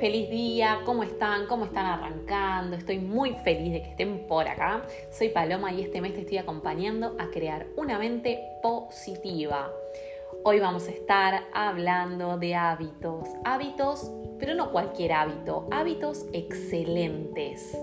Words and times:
feliz 0.00 0.28
día, 0.28 0.80
¿cómo 0.84 1.02
están? 1.02 1.46
¿Cómo 1.46 1.64
están 1.64 1.86
arrancando? 1.86 2.76
Estoy 2.76 2.98
muy 2.98 3.32
feliz 3.44 3.72
de 3.72 3.82
que 3.82 3.90
estén 3.90 4.26
por 4.26 4.46
acá. 4.46 4.82
Soy 5.10 5.30
Paloma 5.30 5.72
y 5.72 5.82
este 5.82 6.00
mes 6.00 6.14
te 6.14 6.20
estoy 6.20 6.38
acompañando 6.38 7.16
a 7.18 7.30
crear 7.30 7.66
una 7.76 7.98
mente 7.98 8.58
positiva. 8.62 9.70
Hoy 10.44 10.60
vamos 10.60 10.86
a 10.88 10.90
estar 10.90 11.44
hablando 11.52 12.36
de 12.36 12.54
hábitos, 12.54 13.28
hábitos, 13.44 14.10
pero 14.38 14.54
no 14.54 14.70
cualquier 14.70 15.12
hábito, 15.12 15.66
hábitos 15.70 16.26
excelentes. 16.32 17.76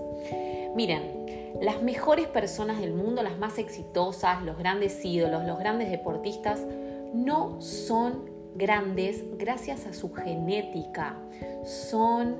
Miren, 0.76 1.56
las 1.60 1.82
mejores 1.82 2.28
personas 2.28 2.80
del 2.80 2.92
mundo, 2.92 3.22
las 3.22 3.38
más 3.38 3.58
exitosas, 3.58 4.42
los 4.42 4.56
grandes 4.56 5.04
ídolos, 5.04 5.44
los 5.44 5.58
grandes 5.58 5.90
deportistas, 5.90 6.64
no 7.12 7.60
son 7.60 8.33
grandes 8.54 9.24
gracias 9.38 9.86
a 9.86 9.92
su 9.92 10.12
genética. 10.12 11.16
Son 11.64 12.36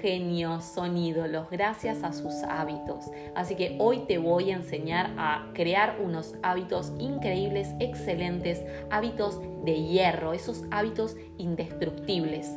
genios, 0.00 0.64
son 0.64 0.96
ídolos 0.96 1.50
gracias 1.50 2.02
a 2.02 2.12
sus 2.12 2.34
hábitos. 2.42 3.06
Así 3.34 3.54
que 3.54 3.76
hoy 3.80 4.00
te 4.06 4.18
voy 4.18 4.50
a 4.50 4.56
enseñar 4.56 5.14
a 5.18 5.50
crear 5.54 5.98
unos 6.02 6.34
hábitos 6.42 6.92
increíbles, 6.98 7.70
excelentes, 7.80 8.62
hábitos 8.90 9.40
de 9.64 9.82
hierro, 9.82 10.32
esos 10.32 10.64
hábitos 10.70 11.16
indestructibles. 11.38 12.50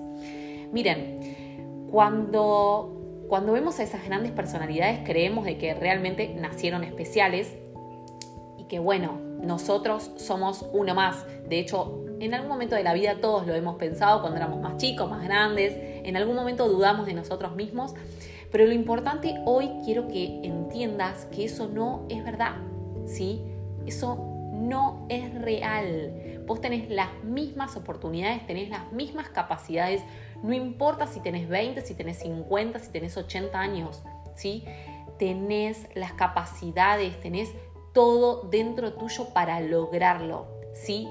Miren, 0.71 1.87
cuando 1.91 2.95
cuando 3.29 3.53
vemos 3.53 3.79
a 3.79 3.83
esas 3.83 4.03
grandes 4.05 4.31
personalidades 4.31 5.01
creemos 5.05 5.45
de 5.45 5.59
que 5.59 5.75
realmente 5.75 6.33
nacieron 6.33 6.83
especiales 6.83 7.55
y 8.57 8.63
que 8.63 8.79
bueno, 8.79 9.19
nosotros 9.41 10.11
somos 10.17 10.65
uno 10.73 10.95
más. 10.95 11.25
De 11.47 11.59
hecho, 11.59 12.03
en 12.19 12.33
algún 12.33 12.49
momento 12.49 12.75
de 12.75 12.83
la 12.83 12.93
vida 12.93 13.15
todos 13.21 13.47
lo 13.47 13.55
hemos 13.55 13.75
pensado 13.75 14.21
cuando 14.21 14.37
éramos 14.37 14.59
más 14.59 14.77
chicos, 14.77 15.09
más 15.09 15.23
grandes, 15.23 15.73
en 15.77 16.17
algún 16.17 16.35
momento 16.35 16.67
dudamos 16.67 17.05
de 17.05 17.13
nosotros 17.13 17.55
mismos, 17.55 17.93
pero 18.51 18.65
lo 18.65 18.73
importante 18.73 19.35
hoy 19.45 19.71
quiero 19.85 20.07
que 20.07 20.41
entiendas 20.43 21.25
que 21.25 21.45
eso 21.45 21.67
no 21.67 22.05
es 22.09 22.23
verdad, 22.23 22.55
¿sí? 23.05 23.41
Eso 23.85 24.29
no 24.51 25.05
es 25.09 25.33
real. 25.41 26.43
Vos 26.45 26.61
tenés 26.61 26.89
las 26.89 27.09
mismas 27.23 27.75
oportunidades, 27.75 28.45
tenés 28.47 28.69
las 28.69 28.91
mismas 28.91 29.29
capacidades, 29.29 30.03
no 30.41 30.53
importa 30.53 31.05
si 31.07 31.19
tenés 31.19 31.47
20, 31.47 31.81
si 31.81 31.93
tenés 31.93 32.17
50, 32.19 32.79
si 32.79 32.91
tenés 32.91 33.17
80 33.17 33.59
años, 33.59 34.01
¿sí? 34.35 34.65
Tenés 35.17 35.87
las 35.95 36.13
capacidades, 36.13 37.19
tenés 37.19 37.51
todo 37.93 38.47
dentro 38.49 38.93
tuyo 38.93 39.29
para 39.33 39.59
lograrlo, 39.59 40.47
¿sí? 40.73 41.07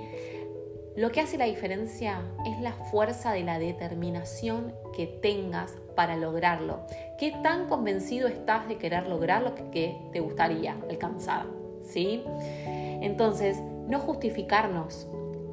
Lo 0.99 1.13
que 1.13 1.21
hace 1.21 1.39
la 1.39 1.45
diferencia 1.45 2.23
es 2.45 2.61
la 2.61 2.73
fuerza 2.73 3.31
de 3.31 3.45
la 3.45 3.61
determinación 3.61 4.75
que 4.97 5.07
tengas 5.07 5.77
para 5.95 6.17
lograrlo. 6.17 6.81
¿Qué 7.21 7.31
tan 7.41 7.69
convencido 7.69 8.27
estás 8.27 8.67
de 8.67 8.79
querer 8.79 9.07
lograr 9.07 9.43
lo 9.43 9.55
que 9.71 9.97
te 10.13 10.19
gustaría 10.19 10.75
alcanzar? 10.91 11.47
¿Sí? 11.85 12.25
Entonces, 12.67 13.59
no 13.87 14.01
justificarnos, 14.01 15.07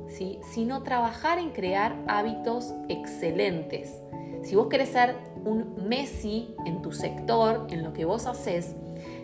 ¿sí? 0.08 0.40
sino 0.52 0.82
trabajar 0.82 1.38
en 1.38 1.52
crear 1.52 1.96
hábitos 2.08 2.74
excelentes. 2.90 4.02
Si 4.42 4.56
vos 4.56 4.66
querés 4.66 4.90
ser 4.90 5.16
un 5.46 5.76
Messi 5.88 6.56
en 6.66 6.82
tu 6.82 6.92
sector, 6.92 7.68
en 7.70 7.84
lo 7.84 7.94
que 7.94 8.06
vos 8.06 8.26
haces, 8.26 8.76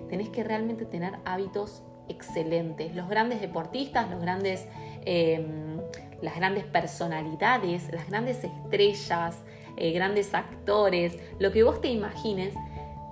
tenés 0.07 0.29
que 0.29 0.43
realmente 0.43 0.85
tener 0.85 1.13
hábitos 1.25 1.81
excelentes. 2.11 2.95
Los 2.95 3.09
grandes 3.09 3.41
deportistas, 3.41 4.09
los 4.09 4.21
grandes, 4.21 4.67
em, 5.05 5.79
las 6.21 6.35
grandes 6.35 6.65
personalidades, 6.65 7.91
las 7.91 8.07
grandes 8.07 8.43
estrellas, 8.43 9.37
eh, 9.77 9.91
grandes 9.91 10.33
actores, 10.33 11.17
lo 11.39 11.51
que 11.51 11.63
vos 11.63 11.81
te 11.81 11.89
imagines, 11.89 12.53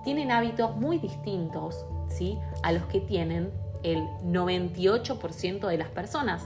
tienen 0.04 0.32
hábitos 0.32 0.76
muy 0.76 1.00
distintos 1.00 1.86
¿sí? 2.08 2.38
a 2.64 2.72
los 2.72 2.84
que 2.86 3.02
tienen 3.02 3.52
el 3.84 4.00
98% 4.24 5.68
de 5.68 5.78
las 5.78 5.90
personas. 5.90 6.46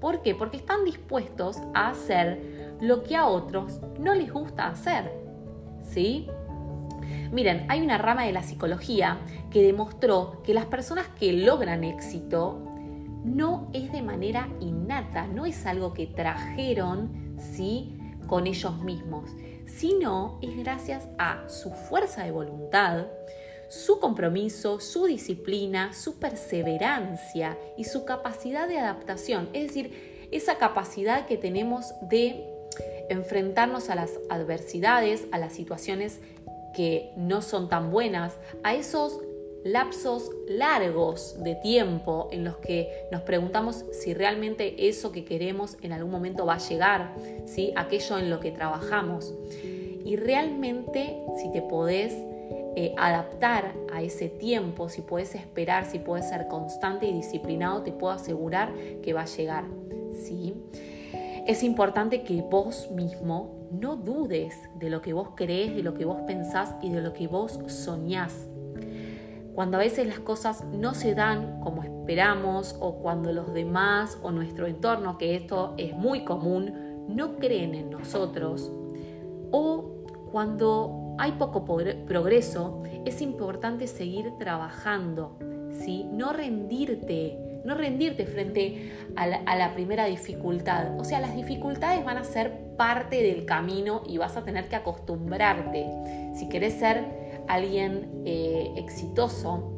¿Por 0.00 0.22
qué? 0.22 0.34
Porque 0.34 0.58
están 0.58 0.84
dispuestos 0.84 1.58
a 1.74 1.90
hacer 1.90 2.76
lo 2.80 3.02
que 3.02 3.16
a 3.16 3.26
otros 3.26 3.80
no 3.98 4.14
les 4.14 4.32
gusta 4.32 4.68
hacer. 4.68 5.10
¿Sí? 5.82 6.28
Miren, 7.32 7.66
hay 7.68 7.80
una 7.80 7.98
rama 7.98 8.24
de 8.24 8.32
la 8.32 8.42
psicología 8.42 9.18
que 9.50 9.62
demostró 9.62 10.42
que 10.44 10.54
las 10.54 10.66
personas 10.66 11.08
que 11.18 11.32
logran 11.32 11.82
éxito 11.82 12.65
no 13.26 13.68
es 13.72 13.92
de 13.92 14.02
manera 14.02 14.48
innata, 14.60 15.26
no 15.26 15.44
es 15.44 15.66
algo 15.66 15.92
que 15.92 16.06
trajeron, 16.06 17.36
¿sí? 17.38 17.98
con 18.26 18.46
ellos 18.46 18.78
mismos, 18.82 19.30
sino 19.66 20.38
es 20.42 20.56
gracias 20.56 21.08
a 21.18 21.48
su 21.48 21.70
fuerza 21.70 22.24
de 22.24 22.30
voluntad, 22.30 23.06
su 23.68 23.98
compromiso, 23.98 24.80
su 24.80 25.06
disciplina, 25.06 25.92
su 25.92 26.18
perseverancia 26.18 27.58
y 27.76 27.84
su 27.84 28.04
capacidad 28.04 28.68
de 28.68 28.78
adaptación, 28.78 29.48
es 29.52 29.68
decir, 29.68 30.28
esa 30.30 30.58
capacidad 30.58 31.26
que 31.26 31.36
tenemos 31.36 31.94
de 32.02 32.44
enfrentarnos 33.08 33.90
a 33.90 33.94
las 33.94 34.10
adversidades, 34.28 35.26
a 35.30 35.38
las 35.38 35.52
situaciones 35.52 36.20
que 36.74 37.12
no 37.16 37.42
son 37.42 37.68
tan 37.68 37.90
buenas, 37.90 38.34
a 38.62 38.74
esos 38.74 39.20
lapsos 39.66 40.30
largos 40.48 41.42
de 41.42 41.56
tiempo 41.56 42.28
en 42.30 42.44
los 42.44 42.56
que 42.58 42.88
nos 43.10 43.22
preguntamos 43.22 43.84
si 43.92 44.14
realmente 44.14 44.88
eso 44.88 45.10
que 45.10 45.24
queremos 45.24 45.76
en 45.82 45.92
algún 45.92 46.12
momento 46.12 46.46
va 46.46 46.54
a 46.54 46.58
llegar, 46.58 47.14
¿sí? 47.46 47.72
aquello 47.76 48.18
en 48.18 48.30
lo 48.30 48.38
que 48.38 48.52
trabajamos. 48.52 49.34
Y 50.04 50.14
realmente 50.16 51.18
si 51.36 51.50
te 51.50 51.62
podés 51.62 52.14
eh, 52.76 52.94
adaptar 52.96 53.74
a 53.92 54.02
ese 54.02 54.28
tiempo, 54.28 54.88
si 54.88 55.02
puedes 55.02 55.34
esperar, 55.34 55.84
si 55.86 55.98
puedes 55.98 56.28
ser 56.28 56.46
constante 56.46 57.06
y 57.06 57.12
disciplinado, 57.12 57.82
te 57.82 57.90
puedo 57.90 58.12
asegurar 58.12 58.72
que 59.02 59.12
va 59.12 59.22
a 59.22 59.26
llegar. 59.26 59.64
¿sí? 60.12 60.54
Es 61.46 61.64
importante 61.64 62.22
que 62.22 62.42
vos 62.42 62.88
mismo 62.92 63.68
no 63.72 63.96
dudes 63.96 64.54
de 64.78 64.90
lo 64.90 65.02
que 65.02 65.12
vos 65.12 65.30
crees, 65.34 65.74
de 65.74 65.82
lo 65.82 65.94
que 65.94 66.04
vos 66.04 66.18
pensás 66.26 66.74
y 66.82 66.90
de 66.90 67.00
lo 67.00 67.12
que 67.12 67.26
vos 67.26 67.58
soñás. 67.66 68.46
Cuando 69.56 69.78
a 69.78 69.80
veces 69.80 70.06
las 70.06 70.20
cosas 70.20 70.64
no 70.66 70.94
se 70.94 71.14
dan 71.14 71.60
como 71.60 71.82
esperamos 71.82 72.76
o 72.78 72.96
cuando 72.98 73.32
los 73.32 73.52
demás 73.52 74.18
o 74.22 74.30
nuestro 74.30 74.66
entorno, 74.66 75.16
que 75.16 75.34
esto 75.34 75.74
es 75.78 75.96
muy 75.96 76.24
común, 76.24 77.06
no 77.08 77.36
creen 77.38 77.74
en 77.74 77.90
nosotros 77.90 78.70
o 79.50 80.04
cuando 80.30 81.14
hay 81.18 81.32
poco 81.32 81.64
progreso, 81.64 82.82
es 83.06 83.22
importante 83.22 83.86
seguir 83.86 84.32
trabajando, 84.38 85.38
¿sí? 85.70 86.04
no 86.12 86.34
rendirte, 86.34 87.38
no 87.64 87.74
rendirte 87.74 88.26
frente 88.26 88.92
a 89.16 89.56
la, 89.56 89.72
primera 89.72 90.04
dificultad. 90.04 91.00
O 91.00 91.04
sea, 91.04 91.20
las 91.20 91.34
dificultades 91.34 92.04
van 92.04 92.18
a 92.18 92.24
ser 92.24 92.76
parte 92.76 93.22
del 93.22 93.46
camino 93.46 94.02
y 94.06 94.18
vas 94.18 94.36
a 94.36 94.44
tener 94.44 94.68
que 94.68 94.76
acostumbrarte. 94.76 95.86
Si 96.34 96.48
querés 96.50 96.74
ser 96.74 97.25
alguien 97.48 98.22
eh, 98.24 98.72
exitoso, 98.76 99.72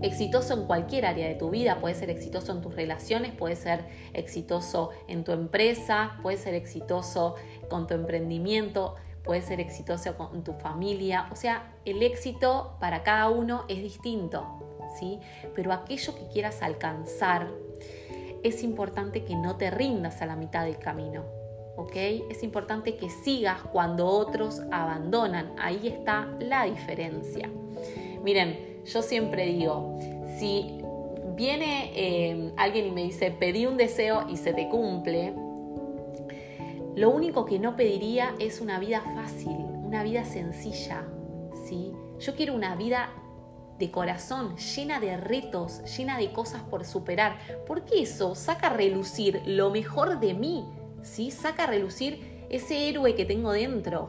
exitoso 0.00 0.54
en 0.54 0.66
cualquier 0.66 1.06
área 1.06 1.26
de 1.28 1.34
tu 1.34 1.50
vida, 1.50 1.80
puede 1.80 1.94
ser 1.94 2.10
exitoso 2.10 2.52
en 2.52 2.60
tus 2.60 2.74
relaciones, 2.74 3.32
puede 3.32 3.56
ser 3.56 3.84
exitoso 4.12 4.90
en 5.08 5.24
tu 5.24 5.32
empresa, 5.32 6.18
puede 6.22 6.36
ser 6.36 6.54
exitoso 6.54 7.34
con 7.68 7.86
tu 7.86 7.94
emprendimiento, 7.94 8.94
puede 9.24 9.42
ser 9.42 9.60
exitoso 9.60 10.16
con 10.16 10.44
tu 10.44 10.54
familia, 10.54 11.28
o 11.30 11.36
sea, 11.36 11.74
el 11.84 12.02
éxito 12.02 12.76
para 12.80 13.02
cada 13.02 13.28
uno 13.28 13.64
es 13.68 13.82
distinto, 13.82 14.78
¿sí? 14.98 15.18
Pero 15.54 15.72
aquello 15.72 16.14
que 16.14 16.28
quieras 16.28 16.62
alcanzar, 16.62 17.48
es 18.42 18.62
importante 18.62 19.24
que 19.24 19.34
no 19.34 19.56
te 19.56 19.70
rindas 19.70 20.22
a 20.22 20.26
la 20.26 20.36
mitad 20.36 20.64
del 20.64 20.78
camino, 20.78 21.24
¿ok? 21.78 21.94
Es 22.28 22.42
importante 22.42 22.96
que 22.96 23.08
sigas 23.08 23.62
cuando 23.62 24.06
otros 24.06 24.60
abandonan, 24.72 25.54
ahí 25.58 25.86
está 25.86 26.28
la 26.40 26.64
diferencia. 26.64 27.48
Miren, 28.22 28.82
yo 28.84 29.00
siempre 29.00 29.46
digo, 29.46 29.96
si 30.38 30.82
viene 31.36 31.92
eh, 31.94 32.52
alguien 32.56 32.88
y 32.88 32.90
me 32.90 33.04
dice, 33.04 33.30
pedí 33.30 33.64
un 33.66 33.76
deseo 33.76 34.26
y 34.28 34.36
se 34.36 34.52
te 34.52 34.68
cumple, 34.68 35.32
lo 36.96 37.10
único 37.10 37.44
que 37.44 37.60
no 37.60 37.76
pediría 37.76 38.34
es 38.40 38.60
una 38.60 38.80
vida 38.80 39.00
fácil, 39.14 39.56
una 39.84 40.02
vida 40.02 40.24
sencilla, 40.24 41.04
¿sí? 41.68 41.92
Yo 42.18 42.34
quiero 42.34 42.54
una 42.54 42.74
vida 42.74 43.10
de 43.78 43.92
corazón, 43.92 44.56
llena 44.56 44.98
de 44.98 45.16
retos, 45.16 45.80
llena 45.96 46.18
de 46.18 46.32
cosas 46.32 46.64
por 46.64 46.84
superar, 46.84 47.38
porque 47.68 48.02
eso 48.02 48.34
saca 48.34 48.66
a 48.66 48.76
relucir 48.76 49.40
lo 49.46 49.70
mejor 49.70 50.18
de 50.18 50.34
mí, 50.34 50.66
¿sí? 51.08 51.30
Saca 51.30 51.64
a 51.64 51.66
relucir 51.66 52.46
ese 52.50 52.88
héroe 52.88 53.14
que 53.14 53.24
tengo 53.24 53.52
dentro. 53.52 54.08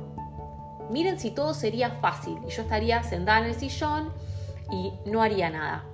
Miren 0.90 1.20
si 1.20 1.32
todo 1.32 1.54
sería 1.54 1.92
fácil 2.02 2.38
y 2.48 2.52
yo 2.52 2.64
estaría 2.64 3.04
sentada 3.04 3.40
en 3.40 3.46
el 3.46 3.56
sillón 3.56 4.12
y 4.72 4.94
no 5.10 5.22
haría 5.22 5.50
nada. 5.50 5.86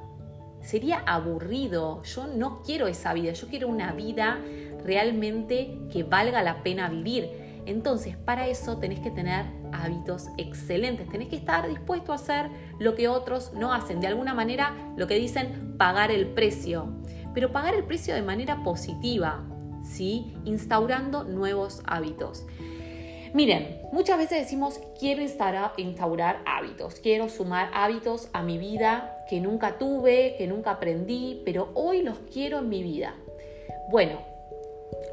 Sería 0.61 0.99
aburrido, 1.05 2.01
yo 2.03 2.27
no 2.27 2.61
quiero 2.63 2.87
esa 2.87 3.13
vida, 3.13 3.33
yo 3.33 3.47
quiero 3.47 3.67
una 3.67 3.91
vida 3.93 4.39
realmente 4.83 5.77
que 5.91 6.03
valga 6.03 6.41
la 6.41 6.63
pena 6.63 6.89
vivir. 6.89 7.29
Entonces, 7.65 8.15
para 8.15 8.47
eso 8.47 8.77
tenés 8.77 8.99
que 8.99 9.11
tener 9.11 9.45
hábitos 9.73 10.27
excelentes, 10.37 11.09
tenés 11.09 11.29
que 11.29 11.35
estar 11.35 11.67
dispuesto 11.67 12.11
a 12.11 12.15
hacer 12.15 12.49
lo 12.79 12.95
que 12.95 13.07
otros 13.07 13.53
no 13.53 13.73
hacen, 13.73 13.99
de 13.99 14.07
alguna 14.07 14.33
manera 14.33 14.73
lo 14.95 15.07
que 15.07 15.15
dicen 15.15 15.75
pagar 15.77 16.11
el 16.11 16.27
precio, 16.27 16.87
pero 17.33 17.51
pagar 17.51 17.73
el 17.73 17.83
precio 17.83 18.13
de 18.13 18.21
manera 18.21 18.63
positiva, 18.63 19.43
¿sí? 19.85 20.33
Instaurando 20.45 21.23
nuevos 21.23 21.81
hábitos. 21.85 22.45
Miren, 23.33 23.81
muchas 23.91 24.17
veces 24.17 24.39
decimos 24.39 24.79
quiero 24.97 25.21
instaurar 25.21 26.41
hábitos, 26.45 27.01
quiero 27.01 27.27
sumar 27.27 27.69
hábitos 27.73 28.29
a 28.31 28.41
mi 28.41 28.57
vida 28.57 29.25
que 29.29 29.41
nunca 29.41 29.77
tuve, 29.77 30.35
que 30.37 30.47
nunca 30.47 30.71
aprendí, 30.71 31.41
pero 31.43 31.69
hoy 31.73 32.01
los 32.01 32.17
quiero 32.31 32.59
en 32.59 32.69
mi 32.69 32.81
vida. 32.81 33.13
Bueno, 33.89 34.19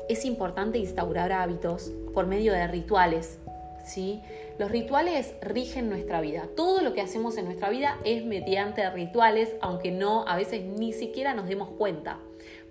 es 0.09 0.25
importante 0.25 0.79
instaurar 0.79 1.33
hábitos 1.33 1.91
por 2.15 2.27
medio 2.27 2.53
de 2.53 2.67
rituales, 2.69 3.41
¿sí? 3.85 4.23
Los 4.59 4.71
rituales 4.71 5.35
rigen 5.41 5.89
nuestra 5.89 6.21
vida. 6.21 6.47
Todo 6.55 6.83
lo 6.83 6.93
que 6.93 7.01
hacemos 7.01 7.37
en 7.39 7.47
nuestra 7.47 7.71
vida 7.71 7.99
es 8.05 8.25
mediante 8.25 8.89
rituales, 8.91 9.51
aunque 9.61 9.91
no 9.91 10.29
a 10.29 10.37
veces 10.37 10.63
ni 10.65 10.93
siquiera 10.93 11.35
nos 11.35 11.49
demos 11.49 11.71
cuenta. 11.71 12.19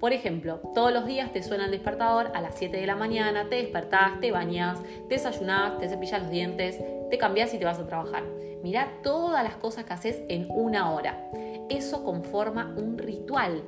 Por 0.02 0.14
ejemplo, 0.14 0.60
todos 0.74 0.92
los 0.92 1.06
días 1.06 1.32
te 1.32 1.44
suena 1.44 1.66
el 1.66 1.72
despertador 1.72 2.32
a 2.34 2.42
las 2.42 2.56
7 2.56 2.76
de 2.76 2.88
la 2.88 2.96
mañana, 2.96 3.50
te 3.50 3.58
despertás, 3.58 4.20
te 4.20 4.32
bañas, 4.32 4.82
te 5.08 5.14
desayunás, 5.14 5.78
te 5.78 5.88
cepillas 5.88 6.24
los 6.24 6.32
dientes, 6.32 6.82
te 7.12 7.20
cambias 7.20 7.54
y 7.54 7.60
te 7.60 7.66
vas 7.66 7.78
a 7.78 7.86
trabajar. 7.86 8.24
Mirá 8.64 8.98
todas 9.04 9.44
las 9.44 9.58
cosas 9.58 9.86
que 9.86 9.94
haces 9.94 10.24
en 10.28 10.48
una 10.50 10.92
hora. 10.92 11.30
Eso 11.70 12.04
conforma 12.04 12.74
un 12.76 12.98
ritual. 12.98 13.62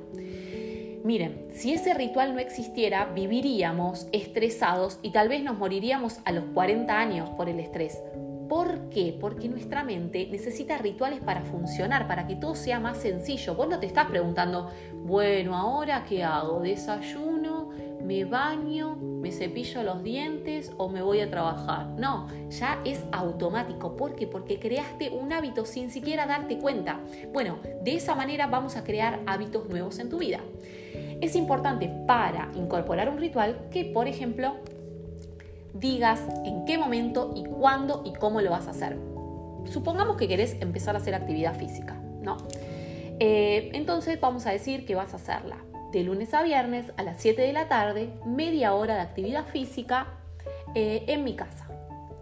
Miren, 1.04 1.46
si 1.52 1.72
ese 1.72 1.94
ritual 1.94 2.34
no 2.34 2.40
existiera, 2.40 3.12
viviríamos 3.14 4.08
estresados 4.10 4.98
y 5.02 5.12
tal 5.12 5.28
vez 5.28 5.40
nos 5.44 5.56
moriríamos 5.56 6.18
a 6.24 6.32
los 6.32 6.46
40 6.46 6.98
años 6.98 7.30
por 7.30 7.48
el 7.48 7.60
estrés. 7.60 8.02
¿Por 8.48 8.88
qué? 8.90 9.16
Porque 9.20 9.48
nuestra 9.48 9.84
mente 9.84 10.28
necesita 10.30 10.78
rituales 10.78 11.20
para 11.20 11.42
funcionar, 11.42 12.06
para 12.06 12.26
que 12.26 12.36
todo 12.36 12.54
sea 12.54 12.80
más 12.80 12.98
sencillo. 12.98 13.54
Vos 13.54 13.68
no 13.68 13.80
te 13.80 13.86
estás 13.86 14.06
preguntando, 14.06 14.70
bueno, 15.04 15.56
ahora 15.56 16.04
qué 16.08 16.24
hago? 16.24 16.60
¿Desayuno? 16.60 17.70
¿Me 18.02 18.24
baño? 18.24 18.96
¿Me 18.96 19.32
cepillo 19.32 19.82
los 19.82 20.02
dientes 20.02 20.72
o 20.76 20.88
me 20.88 21.00
voy 21.00 21.20
a 21.20 21.30
trabajar? 21.30 21.86
No, 21.98 22.28
ya 22.50 22.80
es 22.84 23.02
automático. 23.12 23.96
¿Por 23.96 24.14
qué? 24.14 24.26
Porque 24.26 24.58
creaste 24.58 25.10
un 25.10 25.32
hábito 25.32 25.64
sin 25.64 25.90
siquiera 25.90 26.26
darte 26.26 26.58
cuenta. 26.58 27.00
Bueno, 27.32 27.58
de 27.82 27.94
esa 27.96 28.14
manera 28.14 28.46
vamos 28.46 28.76
a 28.76 28.84
crear 28.84 29.20
hábitos 29.26 29.68
nuevos 29.68 29.98
en 29.98 30.10
tu 30.10 30.18
vida 30.18 30.40
es 31.20 31.36
importante 31.36 31.90
para 32.06 32.50
incorporar 32.54 33.08
un 33.08 33.18
ritual 33.18 33.68
que, 33.70 33.84
por 33.84 34.08
ejemplo, 34.08 34.56
digas 35.74 36.20
en 36.44 36.64
qué 36.64 36.78
momento 36.78 37.32
y 37.36 37.44
cuándo 37.44 38.02
y 38.06 38.14
cómo 38.14 38.40
lo 38.40 38.50
vas 38.50 38.66
a 38.68 38.70
hacer. 38.70 38.96
Supongamos 39.66 40.16
que 40.16 40.28
querés 40.28 40.56
empezar 40.60 40.94
a 40.94 40.98
hacer 40.98 41.14
actividad 41.14 41.54
física, 41.56 41.94
¿no? 42.22 42.38
Eh, 43.20 43.70
entonces 43.74 44.20
vamos 44.20 44.46
a 44.46 44.50
decir 44.50 44.86
que 44.86 44.94
vas 44.94 45.12
a 45.12 45.16
hacerla 45.16 45.58
de 45.92 46.02
lunes 46.02 46.34
a 46.34 46.42
viernes 46.42 46.92
a 46.96 47.02
las 47.04 47.20
7 47.20 47.40
de 47.40 47.52
la 47.52 47.68
tarde, 47.68 48.12
media 48.26 48.74
hora 48.74 48.96
de 48.96 49.00
actividad 49.00 49.46
física 49.46 50.08
eh, 50.74 51.04
en 51.06 51.22
mi 51.22 51.36
casa. 51.36 51.68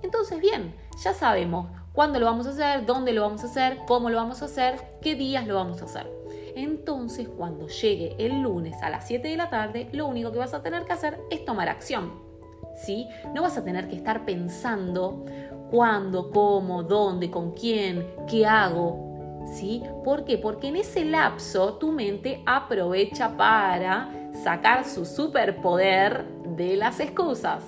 Entonces, 0.03 0.41
bien, 0.41 0.75
ya 1.03 1.15
sabemos 1.15 1.69
cuándo 1.95 2.19
lo 2.19 2.27
vamos 2.27 2.47
a 2.47 2.51
hacer, 2.51 2.85
dónde 2.85 3.13
lo 3.13 3.23
vamos 3.23 3.43
a 3.45 3.47
hacer, 3.47 3.79
cómo 3.87 4.11
lo 4.11 4.17
vamos 4.19 4.43
a 4.43 4.45
hacer, 4.45 4.77
qué 5.01 5.15
días 5.15 5.47
lo 5.47 5.55
vamos 5.55 5.81
a 5.81 5.87
hacer. 5.87 6.07
Entonces, 6.55 7.29
cuando 7.29 7.69
llegue 7.69 8.15
el 8.19 8.43
lunes 8.43 8.77
a 8.83 8.91
las 8.91 9.07
7 9.07 9.27
de 9.27 9.37
la 9.37 9.49
tarde, 9.49 9.89
lo 9.93 10.07
único 10.07 10.33
que 10.33 10.39
vas 10.39 10.53
a 10.53 10.63
tener 10.63 10.85
que 10.85 10.93
hacer 10.93 11.19
es 11.31 11.45
tomar 11.47 11.71
acción. 11.71 12.32
¿Sí? 12.75 13.09
No 13.35 13.43
vas 13.43 13.57
a 13.57 13.65
tener 13.65 13.89
que 13.89 13.97
estar 13.97 14.25
pensando 14.25 15.25
cuándo, 15.71 16.31
cómo, 16.31 16.83
dónde, 16.83 17.31
con 17.31 17.53
quién, 17.53 18.07
qué 18.29 18.47
hago. 18.47 19.43
¿Sí? 19.55 19.83
¿Por 20.05 20.25
qué? 20.25 20.39
Porque 20.39 20.69
en 20.69 20.77
ese 20.77 21.05
lapso 21.05 21.75
tu 21.75 21.93
mente 21.93 22.43
aprovecha 22.47 23.37
para 23.37 24.09
sacar 24.43 24.85
su 24.85 25.05
superpoder 25.05 26.27
de 26.57 26.77
las 26.77 27.01
excusas. 27.01 27.65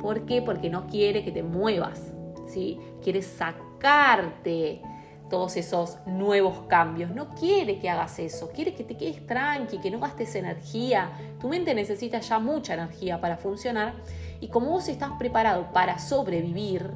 ¿Por 0.00 0.24
qué? 0.24 0.42
Porque 0.42 0.70
no 0.70 0.86
quiere 0.86 1.24
que 1.24 1.32
te 1.32 1.42
muevas. 1.42 2.12
¿Sí? 2.46 2.78
Quiere 3.02 3.22
sacarte 3.22 4.82
todos 5.28 5.56
esos 5.56 5.98
nuevos 6.06 6.62
cambios. 6.68 7.10
No 7.10 7.34
quiere 7.34 7.78
que 7.78 7.90
hagas 7.90 8.18
eso, 8.18 8.50
quiere 8.50 8.74
que 8.74 8.84
te 8.84 8.96
quedes 8.96 9.26
tranqui, 9.26 9.78
que 9.78 9.90
no 9.90 10.00
gastes 10.00 10.34
energía. 10.34 11.10
Tu 11.40 11.48
mente 11.48 11.74
necesita 11.74 12.20
ya 12.20 12.38
mucha 12.38 12.74
energía 12.74 13.20
para 13.20 13.36
funcionar 13.36 13.94
y 14.40 14.48
como 14.48 14.70
vos 14.70 14.88
estás 14.88 15.12
preparado 15.18 15.72
para 15.72 15.98
sobrevivir, 15.98 16.90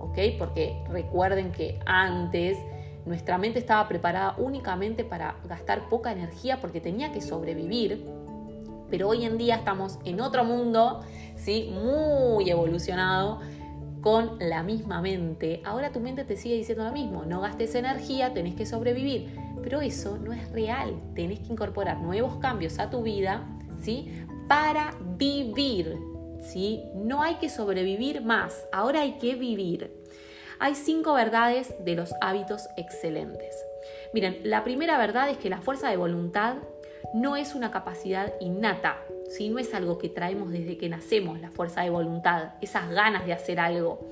¿ok? 0.00 0.18
Porque 0.38 0.82
recuerden 0.88 1.52
que 1.52 1.78
antes 1.84 2.58
nuestra 3.04 3.38
mente 3.38 3.58
estaba 3.58 3.86
preparada 3.88 4.34
únicamente 4.38 5.04
para 5.04 5.36
gastar 5.48 5.88
poca 5.88 6.12
energía 6.12 6.60
porque 6.60 6.80
tenía 6.80 7.12
que 7.12 7.20
sobrevivir, 7.20 8.04
pero 8.90 9.08
hoy 9.08 9.24
en 9.24 9.36
día 9.38 9.56
estamos 9.56 9.98
en 10.04 10.20
otro 10.20 10.44
mundo, 10.44 11.02
¿sí? 11.36 11.72
Muy 11.72 12.48
evolucionado 12.50 13.40
con 14.06 14.36
la 14.38 14.62
misma 14.62 15.00
mente, 15.00 15.60
ahora 15.64 15.90
tu 15.90 15.98
mente 15.98 16.22
te 16.22 16.36
sigue 16.36 16.54
diciendo 16.54 16.84
lo 16.84 16.92
mismo, 16.92 17.24
no 17.24 17.40
gastes 17.40 17.74
energía, 17.74 18.32
tenés 18.32 18.54
que 18.54 18.64
sobrevivir, 18.64 19.36
pero 19.64 19.80
eso 19.80 20.16
no 20.16 20.32
es 20.32 20.48
real, 20.52 20.94
tenés 21.16 21.40
que 21.40 21.52
incorporar 21.52 21.98
nuevos 21.98 22.36
cambios 22.36 22.78
a 22.78 22.88
tu 22.88 23.02
vida, 23.02 23.44
¿sí? 23.82 24.24
Para 24.46 24.94
vivir, 25.18 25.98
¿sí? 26.40 26.84
No 26.94 27.20
hay 27.20 27.34
que 27.38 27.48
sobrevivir 27.48 28.22
más, 28.22 28.68
ahora 28.72 29.00
hay 29.00 29.18
que 29.18 29.34
vivir. 29.34 29.92
Hay 30.60 30.76
cinco 30.76 31.14
verdades 31.14 31.74
de 31.84 31.96
los 31.96 32.14
hábitos 32.20 32.68
excelentes. 32.76 33.56
Miren, 34.14 34.38
la 34.44 34.62
primera 34.62 34.98
verdad 34.98 35.30
es 35.30 35.38
que 35.38 35.50
la 35.50 35.60
fuerza 35.60 35.90
de 35.90 35.96
voluntad 35.96 36.58
no 37.12 37.34
es 37.34 37.56
una 37.56 37.72
capacidad 37.72 38.34
innata, 38.38 39.02
si 39.30 39.48
no 39.48 39.58
es 39.58 39.74
algo 39.74 39.98
que 39.98 40.08
traemos 40.08 40.50
desde 40.50 40.76
que 40.76 40.88
nacemos, 40.88 41.40
la 41.40 41.50
fuerza 41.50 41.82
de 41.82 41.90
voluntad, 41.90 42.54
esas 42.60 42.90
ganas 42.90 43.26
de 43.26 43.32
hacer 43.32 43.60
algo, 43.60 44.08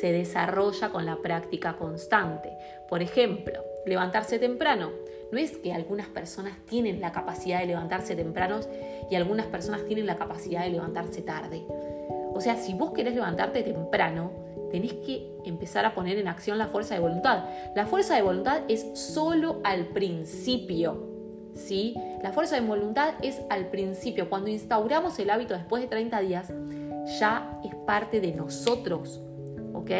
se 0.00 0.12
desarrolla 0.12 0.90
con 0.90 1.06
la 1.06 1.16
práctica 1.16 1.76
constante. 1.76 2.50
Por 2.88 3.02
ejemplo, 3.02 3.62
levantarse 3.86 4.38
temprano. 4.38 4.90
No 5.32 5.38
es 5.38 5.56
que 5.58 5.72
algunas 5.72 6.08
personas 6.08 6.54
tienen 6.66 7.00
la 7.00 7.12
capacidad 7.12 7.60
de 7.60 7.66
levantarse 7.66 8.16
tempranos 8.16 8.68
y 9.10 9.14
algunas 9.14 9.46
personas 9.46 9.84
tienen 9.86 10.06
la 10.06 10.16
capacidad 10.16 10.64
de 10.64 10.70
levantarse 10.70 11.22
tarde. 11.22 11.62
O 12.32 12.40
sea, 12.40 12.56
si 12.56 12.74
vos 12.74 12.92
querés 12.92 13.14
levantarte 13.14 13.62
temprano, 13.62 14.32
tenés 14.70 14.92
que 14.94 15.36
empezar 15.44 15.84
a 15.84 15.94
poner 15.94 16.18
en 16.18 16.28
acción 16.28 16.58
la 16.58 16.68
fuerza 16.68 16.94
de 16.94 17.00
voluntad. 17.00 17.44
La 17.76 17.86
fuerza 17.86 18.16
de 18.16 18.22
voluntad 18.22 18.62
es 18.68 18.86
solo 18.94 19.60
al 19.64 19.86
principio. 19.86 21.09
¿Sí? 21.60 21.94
La 22.22 22.32
fuerza 22.32 22.60
de 22.60 22.66
voluntad 22.66 23.14
es 23.22 23.40
al 23.50 23.68
principio, 23.68 24.28
cuando 24.28 24.50
instauramos 24.50 25.18
el 25.18 25.30
hábito 25.30 25.54
después 25.54 25.82
de 25.82 25.88
30 25.88 26.20
días, 26.20 26.52
ya 27.18 27.60
es 27.64 27.74
parte 27.86 28.20
de 28.20 28.32
nosotros, 28.32 29.20
¿ok? 29.74 29.90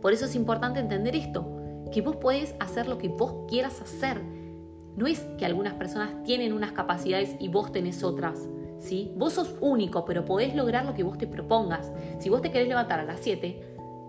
Por 0.00 0.12
eso 0.12 0.24
es 0.24 0.34
importante 0.34 0.80
entender 0.80 1.14
esto, 1.14 1.46
que 1.92 2.02
vos 2.02 2.16
podés 2.16 2.54
hacer 2.60 2.88
lo 2.88 2.98
que 2.98 3.08
vos 3.08 3.46
quieras 3.48 3.80
hacer. 3.80 4.20
No 4.96 5.06
es 5.06 5.20
que 5.38 5.46
algunas 5.46 5.74
personas 5.74 6.22
tienen 6.24 6.52
unas 6.52 6.72
capacidades 6.72 7.36
y 7.38 7.48
vos 7.48 7.72
tenés 7.72 8.02
otras. 8.02 8.48
¿sí? 8.80 9.12
Vos 9.16 9.34
sos 9.34 9.54
único, 9.60 10.04
pero 10.04 10.24
podés 10.24 10.54
lograr 10.54 10.84
lo 10.84 10.94
que 10.94 11.02
vos 11.02 11.18
te 11.18 11.26
propongas. 11.26 11.92
Si 12.18 12.28
vos 12.28 12.42
te 12.42 12.50
querés 12.50 12.68
levantar 12.68 13.00
a 13.00 13.04
las 13.04 13.20
7, 13.20 13.60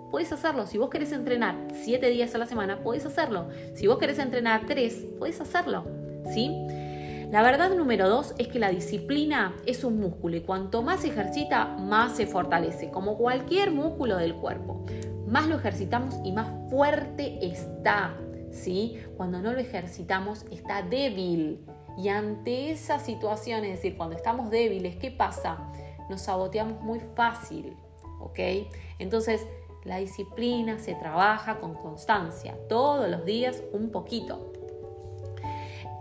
podés 0.10 0.32
hacerlo. 0.32 0.66
Si 0.66 0.78
vos 0.78 0.90
querés 0.90 1.12
entrenar 1.12 1.68
7 1.74 2.10
días 2.10 2.34
a 2.36 2.38
la 2.38 2.46
semana, 2.46 2.82
podés 2.82 3.06
hacerlo. 3.06 3.50
Si 3.74 3.88
vos 3.88 3.98
querés 3.98 4.20
entrenar 4.20 4.66
3, 4.66 5.08
podés 5.20 5.40
hacerlo. 5.42 6.01
¿Sí? 6.34 6.56
La 7.32 7.42
verdad 7.44 7.74
número 7.74 8.10
dos 8.10 8.36
es 8.38 8.50
que 8.50 8.60
la 8.60 8.70
disciplina 8.70 9.56
es 9.66 9.86
un 9.86 10.02
músculo 10.02 10.36
y 10.36 10.42
cuanto 10.42 10.82
más 10.82 11.00
se 11.00 11.08
ejercita, 11.08 11.66
más 11.66 12.18
se 12.18 12.28
fortalece, 12.28 12.90
como 12.90 13.18
cualquier 13.18 13.72
músculo 13.72 14.18
del 14.18 14.36
cuerpo. 14.36 14.86
Más 15.28 15.48
lo 15.48 15.56
ejercitamos 15.56 16.16
y 16.26 16.34
más 16.34 16.50
fuerte 16.70 17.40
está, 17.46 18.18
¿sí? 18.52 18.98
Cuando 19.16 19.42
no 19.42 19.54
lo 19.54 19.60
ejercitamos 19.60 20.46
está 20.52 20.82
débil. 20.82 21.66
Y 21.98 22.10
ante 22.10 22.72
esa 22.72 23.00
situación, 23.00 23.64
es 23.64 23.78
decir, 23.78 23.96
cuando 23.96 24.18
estamos 24.18 24.50
débiles, 24.50 24.98
¿qué 24.98 25.10
pasa? 25.10 25.72
Nos 26.10 26.24
saboteamos 26.24 26.82
muy 26.82 27.00
fácil, 27.16 27.78
¿ok? 28.20 28.40
Entonces, 29.00 29.48
la 29.86 29.98
disciplina 29.98 30.80
se 30.80 30.96
trabaja 30.96 31.60
con 31.62 31.76
constancia, 31.76 32.58
todos 32.68 33.10
los 33.10 33.24
días 33.24 33.64
un 33.72 33.90
poquito. 33.90 34.51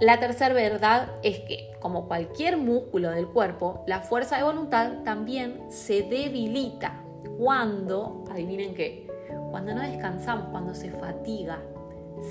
La 0.01 0.19
tercera 0.19 0.55
verdad 0.55 1.09
es 1.23 1.41
que, 1.41 1.73
como 1.79 2.09
cualquier 2.09 2.57
músculo 2.57 3.11
del 3.11 3.27
cuerpo, 3.29 3.85
la 3.87 4.01
fuerza 4.01 4.39
de 4.39 4.45
voluntad 4.45 5.03
también 5.05 5.61
se 5.69 6.03
debilita 6.03 7.03
cuando, 7.37 8.25
adivinen 8.31 8.75
qué, 8.75 9.07
cuando 9.51 9.75
no 9.75 9.83
descansamos, 9.83 10.47
cuando 10.51 10.75
se 10.75 10.91
fatiga, 10.91 11.61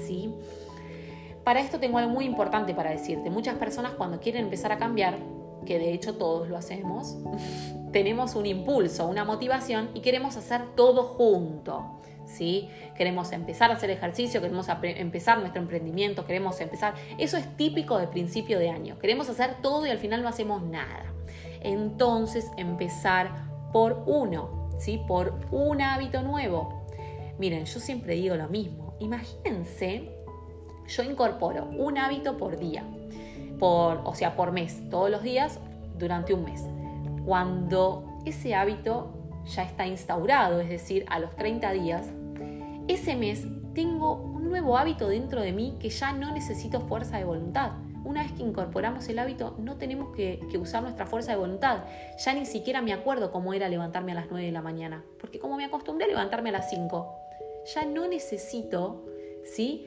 ¿sí? 0.07 0.33
Para 1.43 1.59
esto 1.59 1.79
tengo 1.79 1.99
algo 1.99 2.11
muy 2.11 2.25
importante 2.25 2.73
para 2.73 2.89
decirte. 2.89 3.29
Muchas 3.29 3.55
personas 3.57 3.91
cuando 3.91 4.19
quieren 4.19 4.45
empezar 4.45 4.71
a 4.71 4.79
cambiar 4.79 5.19
que 5.63 5.77
de 5.77 5.93
hecho 5.93 6.15
todos 6.15 6.49
lo 6.49 6.57
hacemos, 6.57 7.17
tenemos 7.91 8.33
un 8.33 8.47
impulso, 8.47 9.07
una 9.07 9.25
motivación 9.25 9.91
y 9.93 9.99
queremos 9.99 10.37
hacer 10.37 10.75
todo 10.75 11.03
junto. 11.03 11.99
¿Sí? 12.37 12.69
Queremos 12.95 13.31
empezar 13.31 13.71
a 13.71 13.73
hacer 13.73 13.89
ejercicio, 13.89 14.39
queremos 14.39 14.67
empezar 14.83 15.39
nuestro 15.39 15.61
emprendimiento, 15.61 16.25
queremos 16.25 16.61
empezar. 16.61 16.93
Eso 17.17 17.37
es 17.37 17.57
típico 17.57 17.97
de 17.97 18.07
principio 18.07 18.59
de 18.59 18.69
año. 18.69 18.99
Queremos 18.99 19.29
hacer 19.29 19.55
todo 19.61 19.87
y 19.87 19.89
al 19.89 19.97
final 19.97 20.21
no 20.21 20.29
hacemos 20.29 20.61
nada. 20.61 21.05
Entonces, 21.61 22.45
empezar 22.55 23.31
por 23.73 24.03
uno, 24.05 24.69
¿sí? 24.77 25.01
Por 25.07 25.33
un 25.51 25.81
hábito 25.81 26.21
nuevo. 26.21 26.85
Miren, 27.39 27.65
yo 27.65 27.79
siempre 27.79 28.13
digo 28.13 28.35
lo 28.35 28.47
mismo. 28.47 28.93
Imagínense, 28.99 30.11
yo 30.87 31.03
incorporo 31.03 31.65
un 31.65 31.97
hábito 31.97 32.37
por 32.37 32.59
día 32.59 32.83
por, 33.59 34.01
o 34.05 34.15
sea, 34.15 34.35
por 34.35 34.51
mes, 34.51 34.81
todos 34.89 35.11
los 35.11 35.21
días 35.21 35.59
durante 35.97 36.33
un 36.33 36.45
mes. 36.45 36.63
Cuando 37.25 38.21
ese 38.25 38.55
hábito 38.55 39.13
ya 39.45 39.63
está 39.63 39.85
instaurado, 39.85 40.61
es 40.61 40.69
decir, 40.69 41.05
a 41.09 41.19
los 41.19 41.35
30 41.35 41.71
días, 41.73 42.07
ese 42.89 43.15
mes 43.15 43.45
tengo 43.75 44.15
un 44.15 44.49
nuevo 44.49 44.75
hábito 44.75 45.07
dentro 45.07 45.41
de 45.41 45.53
mí 45.53 45.77
que 45.79 45.89
ya 45.89 46.11
no 46.11 46.33
necesito 46.33 46.81
fuerza 46.81 47.17
de 47.17 47.23
voluntad. 47.23 47.73
Una 48.03 48.23
vez 48.23 48.31
que 48.31 48.41
incorporamos 48.41 49.07
el 49.09 49.19
hábito, 49.19 49.55
no 49.59 49.77
tenemos 49.77 50.15
que, 50.15 50.39
usar 50.59 50.81
nuestra 50.81 51.05
fuerza 51.05 51.31
de 51.33 51.37
voluntad. 51.37 51.83
Ya 52.17 52.33
ni 52.33 52.47
siquiera 52.47 52.81
me 52.81 52.91
acuerdo 52.91 53.31
cómo 53.31 53.53
era 53.53 53.69
levantarme 53.69 54.13
a 54.13 54.15
las 54.15 54.27
9 54.31 54.43
de 54.43 54.51
la 54.51 54.63
mañana, 54.63 55.05
porque 55.19 55.37
como 55.37 55.55
me 55.55 55.65
acostumbré 55.65 56.05
a 56.05 56.09
levantarme 56.09 56.49
a 56.49 56.53
las 56.53 56.69
5, 56.71 57.15
ya 57.75 57.85
no 57.85 58.07
necesito, 58.07 59.05
¿sí? 59.43 59.85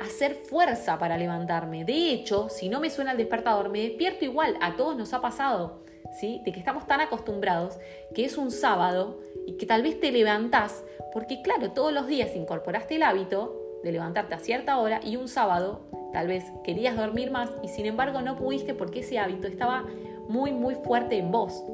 hacer 0.00 0.34
fuerza 0.34 0.98
para 0.98 1.16
levantarme. 1.16 1.84
De 1.84 2.10
hecho, 2.10 2.48
si 2.50 2.68
no 2.68 2.80
me 2.80 2.90
suena 2.90 3.12
el 3.12 3.18
despertador, 3.18 3.70
me 3.70 3.80
despierto 3.80 4.24
igual. 4.26 4.58
A 4.60 4.76
todos 4.76 4.96
nos 4.96 5.14
ha 5.14 5.20
pasado, 5.20 5.84
De 6.20 6.52
que 6.52 6.58
estamos 6.58 6.86
tan 6.86 7.00
acostumbrados 7.00 7.78
que 8.14 8.24
es 8.24 8.38
un 8.38 8.50
sábado 8.50 9.18
y 9.46 9.54
que 9.54 9.66
tal 9.66 9.82
vez 9.82 9.98
te 9.98 10.12
levantás, 10.12 10.84
porque 11.12 11.42
claro, 11.42 11.72
todos 11.72 11.92
los 11.92 12.06
días 12.06 12.36
incorporaste 12.36 12.96
el 12.96 13.02
hábito 13.02 13.80
de 13.82 13.92
levantarte 13.92 14.34
a 14.34 14.38
cierta 14.38 14.78
hora 14.78 15.00
y 15.02 15.16
un 15.16 15.26
sábado 15.26 15.80
tal 16.12 16.28
vez 16.28 16.44
querías 16.62 16.96
dormir 16.96 17.30
más 17.30 17.50
y 17.62 17.68
sin 17.68 17.86
embargo 17.86 18.20
no 18.20 18.36
pudiste 18.36 18.74
porque 18.74 19.00
ese 19.00 19.18
hábito 19.18 19.48
estaba 19.48 19.84
muy 20.28 20.52
muy 20.52 20.76
fuerte 20.76 21.16
en 21.18 21.32
vos, 21.32 21.64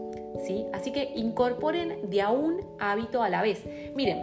¿sí? 0.47 0.65
Así 0.73 0.93
que 0.93 1.13
incorporen 1.15 2.09
de 2.09 2.23
a 2.23 2.31
un 2.31 2.63
hábito 2.79 3.23
a 3.23 3.29
la 3.29 3.43
vez. 3.43 3.65
Miren, 3.95 4.19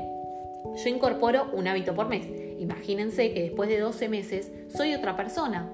yo 0.75 0.89
incorporo 0.89 1.49
un 1.53 1.67
hábito 1.67 1.93
por 1.93 2.07
mes 2.07 2.25
Imagínense 2.59 3.33
que 3.33 3.41
después 3.41 3.69
de 3.69 3.79
12 3.79 4.09
meses 4.09 4.51
soy 4.75 4.93
otra 4.93 5.15
persona, 5.15 5.69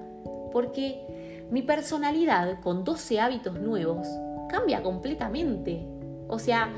porque 0.52 1.21
mi 1.52 1.60
personalidad 1.60 2.60
con 2.60 2.82
12 2.82 3.20
hábitos 3.20 3.60
nuevos 3.60 4.08
cambia 4.48 4.82
completamente. 4.82 5.86
O 6.26 6.38
sea, 6.38 6.72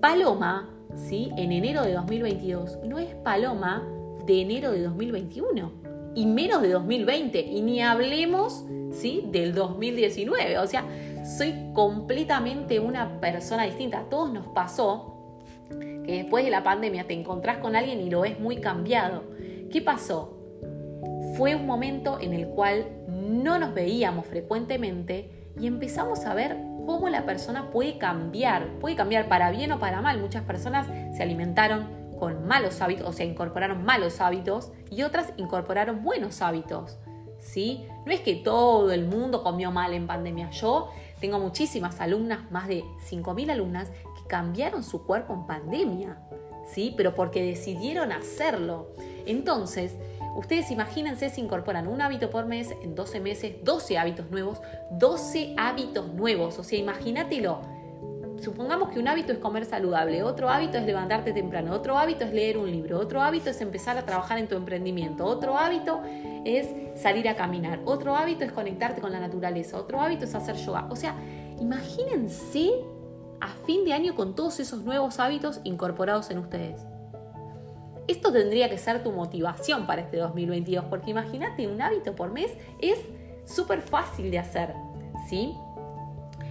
Paloma, 0.00 0.68
¿sí? 0.96 1.30
En 1.36 1.52
enero 1.52 1.82
de 1.82 1.92
2022 1.92 2.80
no 2.88 2.98
es 2.98 3.14
Paloma 3.14 3.88
de 4.26 4.40
enero 4.40 4.72
de 4.72 4.82
2021 4.82 5.70
y 6.16 6.26
menos 6.26 6.60
de 6.62 6.70
2020 6.70 7.40
y 7.40 7.62
ni 7.62 7.82
hablemos, 7.82 8.64
¿sí? 8.90 9.28
Del 9.30 9.54
2019. 9.54 10.58
O 10.58 10.66
sea, 10.66 10.84
soy 11.38 11.54
completamente 11.72 12.80
una 12.80 13.20
persona 13.20 13.62
distinta. 13.62 14.00
A 14.00 14.08
todos 14.08 14.32
nos 14.32 14.48
pasó 14.48 15.38
que 16.04 16.12
después 16.14 16.44
de 16.44 16.50
la 16.50 16.64
pandemia 16.64 17.06
te 17.06 17.14
encontrás 17.14 17.58
con 17.58 17.76
alguien 17.76 18.00
y 18.00 18.10
lo 18.10 18.22
ves 18.22 18.40
muy 18.40 18.56
cambiado. 18.56 19.22
¿Qué 19.70 19.80
pasó? 19.80 20.33
Fue 21.36 21.56
un 21.56 21.66
momento 21.66 22.18
en 22.20 22.32
el 22.32 22.48
cual 22.48 22.86
no 23.08 23.58
nos 23.58 23.74
veíamos 23.74 24.26
frecuentemente 24.26 25.50
y 25.58 25.66
empezamos 25.66 26.24
a 26.26 26.34
ver 26.34 26.56
cómo 26.86 27.08
la 27.08 27.24
persona 27.24 27.70
puede 27.70 27.98
cambiar, 27.98 28.78
puede 28.78 28.94
cambiar 28.94 29.28
para 29.28 29.50
bien 29.50 29.72
o 29.72 29.80
para 29.80 30.00
mal. 30.00 30.20
Muchas 30.20 30.44
personas 30.44 30.86
se 31.16 31.22
alimentaron 31.22 31.88
con 32.18 32.46
malos 32.46 32.80
hábitos, 32.80 33.08
o 33.08 33.12
sea, 33.12 33.26
incorporaron 33.26 33.84
malos 33.84 34.20
hábitos 34.20 34.70
y 34.90 35.02
otras 35.02 35.32
incorporaron 35.36 36.04
buenos 36.04 36.40
hábitos. 36.40 36.98
¿Sí? 37.40 37.86
No 38.06 38.12
es 38.12 38.20
que 38.20 38.36
todo 38.36 38.90
el 38.92 39.06
mundo 39.06 39.42
comió 39.42 39.70
mal 39.70 39.92
en 39.92 40.06
pandemia. 40.06 40.50
Yo 40.50 40.88
tengo 41.20 41.38
muchísimas 41.38 42.00
alumnas, 42.00 42.50
más 42.50 42.68
de 42.68 42.84
5.000 43.10 43.50
alumnas, 43.50 43.90
cambiaron 44.28 44.82
su 44.82 45.04
cuerpo 45.04 45.34
en 45.34 45.46
pandemia, 45.46 46.18
¿sí? 46.66 46.94
Pero 46.96 47.14
porque 47.14 47.42
decidieron 47.42 48.12
hacerlo. 48.12 48.88
Entonces, 49.26 49.96
ustedes 50.34 50.70
imagínense 50.70 51.30
si 51.30 51.40
incorporan 51.40 51.86
un 51.86 52.00
hábito 52.02 52.30
por 52.30 52.46
mes, 52.46 52.74
en 52.82 52.94
12 52.94 53.20
meses, 53.20 53.56
12 53.62 53.98
hábitos 53.98 54.30
nuevos, 54.30 54.60
12 54.90 55.54
hábitos 55.56 56.08
nuevos, 56.12 56.58
o 56.58 56.64
sea, 56.64 56.78
imagínatelo. 56.78 57.60
Supongamos 58.42 58.90
que 58.90 58.98
un 58.98 59.08
hábito 59.08 59.32
es 59.32 59.38
comer 59.38 59.64
saludable, 59.64 60.22
otro 60.22 60.50
hábito 60.50 60.76
es 60.76 60.84
levantarte 60.84 61.32
temprano, 61.32 61.72
otro 61.72 61.96
hábito 61.96 62.24
es 62.24 62.32
leer 62.34 62.58
un 62.58 62.70
libro, 62.70 62.98
otro 62.98 63.22
hábito 63.22 63.48
es 63.48 63.60
empezar 63.60 63.96
a 63.96 64.04
trabajar 64.04 64.38
en 64.38 64.48
tu 64.48 64.56
emprendimiento, 64.56 65.24
otro 65.24 65.56
hábito 65.56 66.02
es 66.44 66.68
salir 67.00 67.28
a 67.28 67.36
caminar, 67.36 67.80
otro 67.84 68.16
hábito 68.16 68.44
es 68.44 68.52
conectarte 68.52 69.00
con 69.00 69.12
la 69.12 69.20
naturaleza, 69.20 69.78
otro 69.78 70.00
hábito 70.00 70.24
es 70.24 70.34
hacer 70.34 70.56
yoga. 70.56 70.86
O 70.90 70.96
sea, 70.96 71.14
imagínense 71.58 72.70
a 73.40 73.48
fin 73.66 73.84
de 73.84 73.92
año 73.92 74.14
con 74.14 74.34
todos 74.34 74.60
esos 74.60 74.82
nuevos 74.82 75.20
hábitos 75.20 75.60
incorporados 75.64 76.30
en 76.30 76.38
ustedes. 76.38 76.80
Esto 78.06 78.32
tendría 78.32 78.68
que 78.68 78.78
ser 78.78 79.02
tu 79.02 79.12
motivación 79.12 79.86
para 79.86 80.02
este 80.02 80.18
2022, 80.18 80.84
porque 80.86 81.10
imagínate, 81.10 81.66
un 81.66 81.80
hábito 81.80 82.14
por 82.14 82.32
mes 82.32 82.52
es 82.80 82.98
súper 83.46 83.80
fácil 83.80 84.30
de 84.30 84.38
hacer, 84.38 84.74
¿sí? 85.28 85.54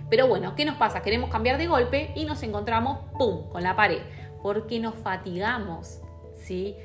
Pero 0.10 0.28
bueno, 0.28 0.56
¿qué 0.56 0.66
nos 0.66 0.78
pasa? 0.78 1.02
Queremos 1.02 1.30
cambiar 1.30 1.58
de 1.58 1.68
golpe 1.68 2.12
y 2.16 2.26
nos 2.26 2.44
encontramos, 2.44 3.00
¡pum!, 3.18 3.50
con 3.50 3.64
la 3.64 3.76
pared, 3.76 4.02
porque 4.42 4.80
nos 4.80 4.96
fatigamos, 4.96 6.02
¿sí? 6.36 6.76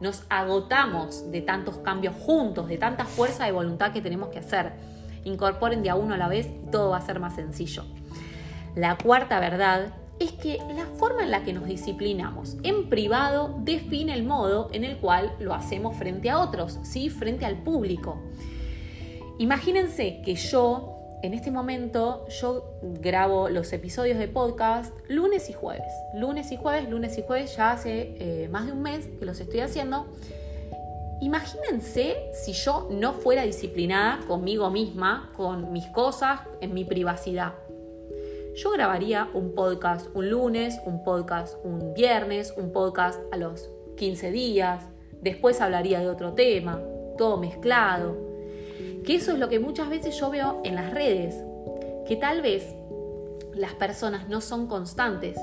Nos 0.00 0.24
agotamos 0.28 1.30
de 1.30 1.40
tantos 1.40 1.78
cambios 1.78 2.14
juntos, 2.14 2.68
de 2.68 2.76
tanta 2.76 3.04
fuerza 3.04 3.46
de 3.46 3.52
voluntad 3.52 3.92
que 3.92 4.02
tenemos 4.02 4.28
que 4.28 4.40
hacer. 4.40 4.72
Incorporen 5.24 5.82
de 5.82 5.90
a 5.90 5.94
uno 5.94 6.14
a 6.14 6.18
la 6.18 6.28
vez 6.28 6.46
y 6.46 6.70
todo 6.70 6.90
va 6.90 6.98
a 6.98 7.00
ser 7.00 7.18
más 7.18 7.34
sencillo. 7.34 7.84
La 8.74 8.98
cuarta 8.98 9.40
verdad 9.40 9.94
es 10.18 10.32
que 10.32 10.58
la 10.74 10.86
forma 10.86 11.22
en 11.22 11.30
la 11.30 11.44
que 11.44 11.52
nos 11.52 11.66
disciplinamos 11.66 12.56
en 12.62 12.88
privado 12.88 13.56
define 13.60 14.14
el 14.14 14.24
modo 14.24 14.68
en 14.72 14.84
el 14.84 14.96
cual 14.98 15.32
lo 15.38 15.54
hacemos 15.54 15.96
frente 15.96 16.30
a 16.30 16.40
otros, 16.40 16.78
¿sí? 16.82 17.10
frente 17.10 17.44
al 17.44 17.62
público. 17.62 18.18
Imagínense 19.38 20.22
que 20.24 20.34
yo, 20.34 21.18
en 21.22 21.34
este 21.34 21.50
momento, 21.50 22.26
yo 22.28 22.78
grabo 22.82 23.50
los 23.50 23.72
episodios 23.74 24.18
de 24.18 24.28
podcast 24.28 24.94
lunes 25.08 25.50
y 25.50 25.52
jueves. 25.52 25.92
Lunes 26.14 26.50
y 26.52 26.56
jueves, 26.56 26.88
lunes 26.88 27.18
y 27.18 27.22
jueves, 27.22 27.54
ya 27.54 27.72
hace 27.72 28.16
eh, 28.18 28.48
más 28.48 28.66
de 28.66 28.72
un 28.72 28.82
mes 28.82 29.08
que 29.18 29.26
los 29.26 29.38
estoy 29.40 29.60
haciendo. 29.60 30.06
Imagínense 31.20 32.14
si 32.32 32.52
yo 32.52 32.88
no 32.90 33.12
fuera 33.12 33.42
disciplinada 33.42 34.20
conmigo 34.26 34.70
misma, 34.70 35.32
con 35.36 35.72
mis 35.72 35.86
cosas, 35.86 36.40
en 36.60 36.72
mi 36.72 36.84
privacidad 36.84 37.54
yo 38.56 38.70
grabaría 38.70 39.28
un 39.34 39.54
podcast 39.54 40.08
un 40.14 40.30
lunes, 40.30 40.80
un 40.86 41.04
podcast 41.04 41.56
un 41.62 41.92
viernes, 41.92 42.54
un 42.56 42.72
podcast 42.72 43.20
a 43.30 43.36
los 43.36 43.70
15 43.98 44.30
días, 44.30 44.82
después 45.20 45.60
hablaría 45.60 46.00
de 46.00 46.08
otro 46.08 46.32
tema, 46.32 46.80
todo 47.18 47.36
mezclado. 47.36 48.16
Que 49.04 49.16
eso 49.16 49.32
es 49.32 49.38
lo 49.38 49.50
que 49.50 49.60
muchas 49.60 49.90
veces 49.90 50.18
yo 50.18 50.30
veo 50.30 50.62
en 50.64 50.74
las 50.74 50.92
redes, 50.92 51.44
que 52.06 52.16
tal 52.16 52.40
vez 52.40 52.74
las 53.52 53.74
personas 53.74 54.28
no 54.28 54.40
son 54.40 54.66
constantes. 54.68 55.38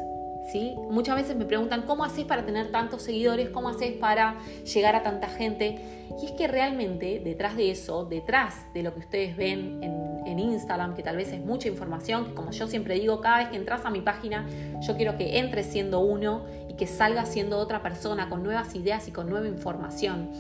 Muchas 0.90 1.16
veces 1.16 1.36
me 1.36 1.46
preguntan, 1.46 1.84
¿cómo 1.84 2.04
haces 2.04 2.26
para 2.26 2.46
tener 2.46 2.72
tantos 2.72 3.02
seguidores? 3.02 3.50
¿Cómo 3.50 3.70
haces 3.70 3.94
para 3.94 4.38
llegar 4.64 4.96
a 4.96 5.04
tanta 5.04 5.28
gente? 5.28 5.80
Y 6.22 6.26
es 6.26 6.32
que 6.34 6.48
realmente 6.48 7.22
detrás 7.24 7.56
de 7.56 7.72
eso, 7.72 8.06
detrás 8.06 8.72
de 8.74 8.84
lo 8.84 8.94
que 8.94 9.00
ustedes 9.00 9.36
ven 9.36 9.82
en 9.82 10.14
en 10.26 10.40
Instagram, 10.40 10.96
que 10.96 11.04
tal 11.04 11.18
vez 11.18 11.32
es 11.32 11.44
mucha 11.44 11.68
información, 11.68 12.26
que 12.26 12.34
como 12.34 12.52
yo 12.52 12.68
siempre 12.68 12.96
digo, 12.96 13.22
cada 13.22 13.40
vez 13.40 13.50
que 13.50 13.58
entras 13.58 13.86
a 13.86 13.90
mi 13.90 14.02
página, 14.02 14.48
yo 14.82 14.96
quiero 14.96 15.18
que 15.18 15.40
entres 15.40 15.68
siendo 15.68 16.00
uno 16.00 16.46
y 16.70 16.74
que 16.74 16.88
salgas 16.88 17.30
siendo 17.30 17.58
otra 17.58 17.82
persona 17.82 18.30
con 18.30 18.44
nuevas 18.44 18.76
ideas 18.76 19.08
y 19.08 19.12
con 19.12 19.30
nueva 19.30 19.48
información. 19.48 20.32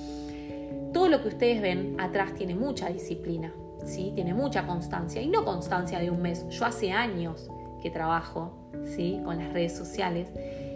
Todo 0.94 1.10
lo 1.10 1.22
que 1.22 1.30
ustedes 1.30 1.62
ven 1.62 1.96
atrás 2.00 2.34
tiene 2.36 2.56
mucha 2.56 2.90
disciplina, 2.90 3.54
¿sí? 3.86 4.12
tiene 4.16 4.34
mucha 4.34 4.66
constancia 4.66 5.22
y 5.22 5.28
no 5.28 5.44
constancia 5.44 6.00
de 6.00 6.12
un 6.12 6.22
mes. 6.22 6.48
Yo 6.50 6.66
hace 6.66 6.92
años 6.92 7.50
que 7.82 7.90
trabajo 7.90 8.63
¿sí? 8.86 9.20
con 9.24 9.38
las 9.38 9.54
redes 9.54 9.76
sociales 9.76 10.28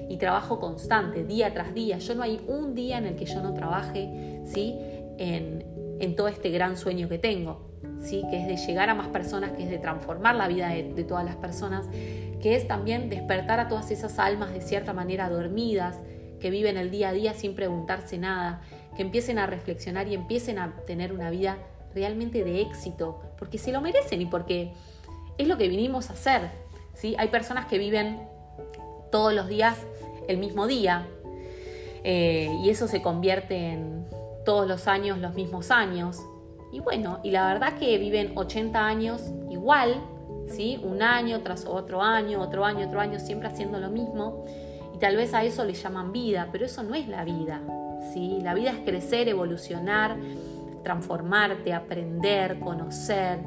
y 0.09 0.17
trabajo 0.17 0.59
constante, 0.59 1.23
día 1.23 1.53
tras 1.53 1.73
día. 1.73 1.97
Yo 1.97 2.15
no 2.15 2.23
hay 2.23 2.41
un 2.47 2.75
día 2.75 2.97
en 2.97 3.05
el 3.05 3.15
que 3.15 3.25
yo 3.25 3.41
no 3.41 3.53
trabaje 3.53 4.41
¿sí? 4.45 4.75
en, 5.17 5.65
en 5.99 6.15
todo 6.15 6.27
este 6.27 6.49
gran 6.49 6.77
sueño 6.77 7.09
que 7.09 7.17
tengo 7.17 7.67
que 8.29 8.41
es 8.41 8.47
de 8.47 8.57
llegar 8.57 8.89
a 8.89 8.95
más 8.95 9.07
personas, 9.07 9.51
que 9.51 9.63
es 9.63 9.69
de 9.69 9.79
transformar 9.79 10.35
la 10.35 10.47
vida 10.47 10.69
de, 10.69 10.93
de 10.93 11.03
todas 11.03 11.25
las 11.25 11.35
personas, 11.35 11.87
que 12.41 12.55
es 12.55 12.67
también 12.67 13.09
despertar 13.09 13.59
a 13.59 13.67
todas 13.67 13.91
esas 13.91 14.19
almas 14.19 14.53
de 14.53 14.61
cierta 14.61 14.93
manera 14.93 15.29
dormidas, 15.29 15.97
que 16.39 16.49
viven 16.49 16.77
el 16.77 16.91
día 16.91 17.09
a 17.09 17.13
día 17.13 17.33
sin 17.33 17.55
preguntarse 17.55 18.17
nada, 18.17 18.61
que 18.95 19.01
empiecen 19.01 19.39
a 19.39 19.47
reflexionar 19.47 20.07
y 20.07 20.13
empiecen 20.13 20.59
a 20.59 20.75
tener 20.85 21.11
una 21.11 21.29
vida 21.29 21.57
realmente 21.93 22.43
de 22.43 22.61
éxito, 22.61 23.21
porque 23.37 23.57
se 23.57 23.71
lo 23.71 23.81
merecen 23.81 24.21
y 24.21 24.25
porque 24.25 24.71
es 25.37 25.47
lo 25.47 25.57
que 25.57 25.67
vinimos 25.67 26.09
a 26.09 26.13
hacer. 26.13 26.66
¿Sí? 26.97 27.15
Hay 27.17 27.29
personas 27.29 27.67
que 27.67 27.77
viven 27.77 28.27
todos 29.11 29.33
los 29.33 29.47
días 29.47 29.77
el 30.27 30.37
mismo 30.37 30.67
día 30.67 31.07
eh, 32.03 32.51
y 32.63 32.69
eso 32.69 32.87
se 32.87 33.01
convierte 33.01 33.71
en 33.71 34.05
todos 34.45 34.67
los 34.67 34.87
años 34.87 35.19
los 35.19 35.33
mismos 35.33 35.71
años. 35.71 36.21
Y 36.71 36.79
bueno, 36.79 37.19
y 37.23 37.31
la 37.31 37.47
verdad 37.47 37.77
que 37.77 37.97
viven 37.97 38.33
80 38.35 38.85
años 38.85 39.21
igual, 39.49 40.01
¿sí? 40.47 40.79
Un 40.83 41.01
año 41.01 41.41
tras 41.41 41.65
otro 41.65 42.01
año, 42.01 42.41
otro 42.41 42.65
año, 42.65 42.87
otro 42.87 42.99
año, 42.99 43.19
siempre 43.19 43.47
haciendo 43.47 43.79
lo 43.79 43.89
mismo. 43.89 44.45
Y 44.93 44.97
tal 44.97 45.15
vez 45.15 45.33
a 45.33 45.43
eso 45.43 45.63
le 45.63 45.73
llaman 45.73 46.11
vida, 46.11 46.49
pero 46.51 46.65
eso 46.65 46.83
no 46.83 46.95
es 46.95 47.07
la 47.07 47.23
vida, 47.23 47.61
¿sí? 48.13 48.39
La 48.41 48.53
vida 48.53 48.71
es 48.71 48.79
crecer, 48.79 49.27
evolucionar, 49.27 50.17
transformarte, 50.83 51.73
aprender, 51.73 52.59
conocer. 52.59 53.39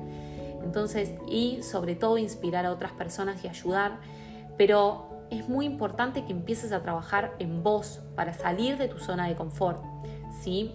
Entonces, 0.62 1.12
y 1.29 1.62
sobre 1.62 1.95
todo 1.95 2.19
inspirar 2.19 2.67
a 2.67 2.73
otras 2.73 2.93
personas 2.93 3.45
y 3.45 3.49
ayudar. 3.49 3.99
Pero 4.57 5.26
es 5.31 5.49
muy 5.49 5.64
importante 5.64 6.25
que 6.25 6.33
empieces 6.33 6.73
a 6.73 6.83
trabajar 6.83 7.35
en 7.38 7.62
vos 7.62 8.00
para 8.17 8.35
salir 8.35 8.76
de 8.79 8.88
tu 8.88 8.99
zona 8.99 9.29
de 9.29 9.37
confort, 9.37 9.83
¿sí? 10.43 10.75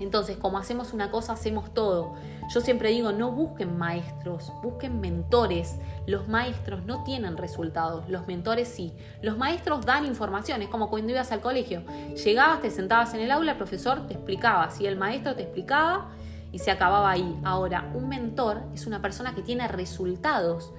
Entonces, 0.00 0.36
como 0.36 0.58
hacemos 0.58 0.92
una 0.92 1.10
cosa, 1.10 1.32
hacemos 1.32 1.74
todo. 1.74 2.14
Yo 2.54 2.60
siempre 2.60 2.90
digo, 2.90 3.12
no 3.12 3.32
busquen 3.32 3.76
maestros, 3.76 4.52
busquen 4.62 5.00
mentores. 5.00 5.76
Los 6.06 6.28
maestros 6.28 6.84
no 6.84 7.02
tienen 7.02 7.36
resultados, 7.36 8.08
los 8.08 8.26
mentores 8.26 8.68
sí. 8.68 8.94
Los 9.22 9.36
maestros 9.36 9.84
dan 9.84 10.06
información, 10.06 10.62
es 10.62 10.68
como 10.68 10.88
cuando 10.88 11.12
ibas 11.12 11.32
al 11.32 11.40
colegio. 11.40 11.82
Llegabas, 12.24 12.60
te 12.60 12.70
sentabas 12.70 13.12
en 13.14 13.20
el 13.20 13.30
aula, 13.30 13.52
el 13.52 13.58
profesor 13.58 14.06
te 14.06 14.14
explicaba, 14.14 14.70
si 14.70 14.86
el 14.86 14.96
maestro 14.96 15.34
te 15.34 15.42
explicaba 15.42 16.10
y 16.52 16.58
se 16.58 16.70
acababa 16.70 17.10
ahí. 17.10 17.38
Ahora, 17.44 17.90
un 17.94 18.08
mentor 18.08 18.62
es 18.74 18.86
una 18.86 19.02
persona 19.02 19.34
que 19.34 19.42
tiene 19.42 19.68
resultados. 19.68 20.72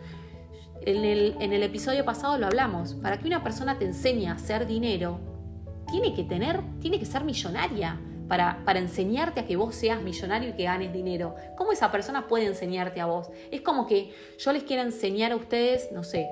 En 0.82 1.04
el, 1.04 1.36
en 1.40 1.54
el 1.54 1.64
episodio 1.64 2.06
pasado 2.06 2.38
lo 2.38 2.48
hablamos. 2.48 2.94
Para 2.96 3.18
que 3.18 3.28
una 3.28 3.44
persona 3.44 3.78
te 3.78 3.86
enseñe 3.86 4.28
a 4.28 4.34
hacer 4.34 4.66
dinero, 4.66 5.20
tiene 5.92 6.14
que 6.14 6.24
tener, 6.24 6.62
tiene 6.80 7.00
que 7.00 7.06
ser 7.06 7.24
millonaria 7.24 8.00
para, 8.30 8.80
enseñarte 8.80 9.40
a 9.42 9.46
que 9.46 9.56
vos 9.56 9.76
seas 9.76 10.02
millonario 10.02 10.50
y 10.50 10.54
que 10.54 10.64
ganes 10.64 10.94
dinero. 10.94 11.36
¿Cómo 11.58 11.72
esa 11.72 11.92
persona 11.92 12.28
puede 12.28 12.46
enseñarte 12.46 13.02
a 13.02 13.08
vos? 13.08 13.30
Es 13.52 13.62
como 13.62 13.88
que 13.88 14.14
yo 14.38 14.54
les 14.54 14.64
quiero 14.64 14.84
enseñar 14.84 15.32
a 15.32 15.36
ustedes, 15.36 15.92
no 15.92 16.04
sé, 16.04 16.30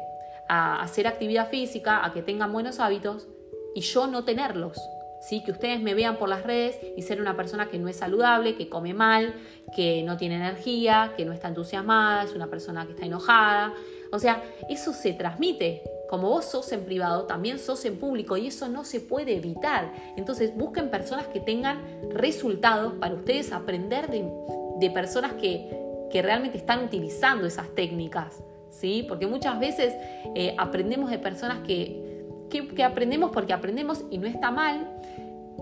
a 0.48 0.82
hacer 0.82 1.08
actividad 1.08 1.50
física, 1.50 2.06
a 2.06 2.14
que 2.14 2.22
tengan 2.22 2.54
buenos 2.54 2.80
hábitos 2.80 3.28
y 3.74 3.82
yo 3.82 4.06
no 4.08 4.24
tenerlos. 4.24 4.78
¿Sí? 5.22 5.44
Que 5.44 5.52
ustedes 5.52 5.82
me 5.82 5.94
vean 5.94 6.18
por 6.18 6.30
las 6.30 6.44
redes 6.44 6.80
y 6.96 7.02
ser 7.02 7.20
una 7.22 7.36
persona 7.36 7.70
que 7.70 7.80
no 7.80 7.88
es 7.88 7.98
saludable, 7.98 8.56
que 8.56 8.70
come 8.70 8.94
mal, 8.94 9.34
que 9.76 10.04
no 10.04 10.18
tiene 10.18 10.36
energía, 10.36 11.14
que 11.18 11.26
no 11.26 11.34
está 11.34 11.48
entusiasmada, 11.48 12.24
es 12.24 12.34
una 12.34 12.48
persona 12.48 12.86
que 12.86 12.94
está 12.94 13.06
enojada. 13.06 13.74
O 14.12 14.20
sea, 14.20 14.44
eso 14.70 14.94
se 14.94 15.14
transmite 15.14 15.84
como 16.08 16.30
vos 16.30 16.46
sos 16.46 16.72
en 16.72 16.86
privado, 16.86 17.26
también 17.26 17.60
sos 17.60 17.84
en 17.86 17.98
público 17.98 18.38
y 18.38 18.48
eso 18.48 18.68
no 18.68 18.86
se 18.86 19.00
puede 19.00 19.36
evitar. 19.36 19.94
Entonces 20.16 20.56
busquen 20.56 20.90
personas 20.90 21.28
que 21.28 21.40
tengan 21.40 21.82
resultados 22.10 22.94
para 22.94 23.14
ustedes 23.14 23.52
aprender 23.52 24.10
de, 24.10 24.90
personas 24.92 25.34
que, 25.34 25.86
realmente 26.14 26.58
están 26.58 26.84
utilizando 26.84 27.46
esas 27.46 27.70
técnicas. 27.76 28.42
¿sí? 28.72 29.06
Porque 29.08 29.28
muchas 29.28 29.60
veces 29.60 29.94
eh, 30.34 30.56
aprendemos 30.58 31.12
de 31.12 31.20
personas 31.20 31.60
que, 31.60 32.07
que, 32.50 32.84
aprendemos 32.84 33.32
porque 33.32 33.54
aprendemos 33.54 34.04
y 34.10 34.18
no 34.18 34.28
está 34.28 34.52
mal, 34.52 34.88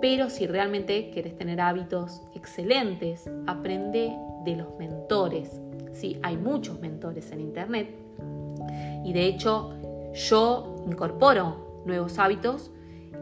pero 0.01 0.29
si 0.29 0.47
realmente 0.47 1.09
quieres 1.11 1.37
tener 1.37 1.61
hábitos 1.61 2.21
excelentes, 2.35 3.29
aprende 3.47 4.15
de 4.43 4.55
los 4.55 4.77
mentores. 4.77 5.59
¿sí? 5.93 6.19
Hay 6.21 6.37
muchos 6.37 6.79
mentores 6.79 7.31
en 7.31 7.41
Internet 7.41 7.89
y 9.03 9.13
de 9.13 9.25
hecho 9.25 9.73
yo 10.13 10.83
incorporo 10.87 11.83
nuevos 11.85 12.19
hábitos 12.19 12.71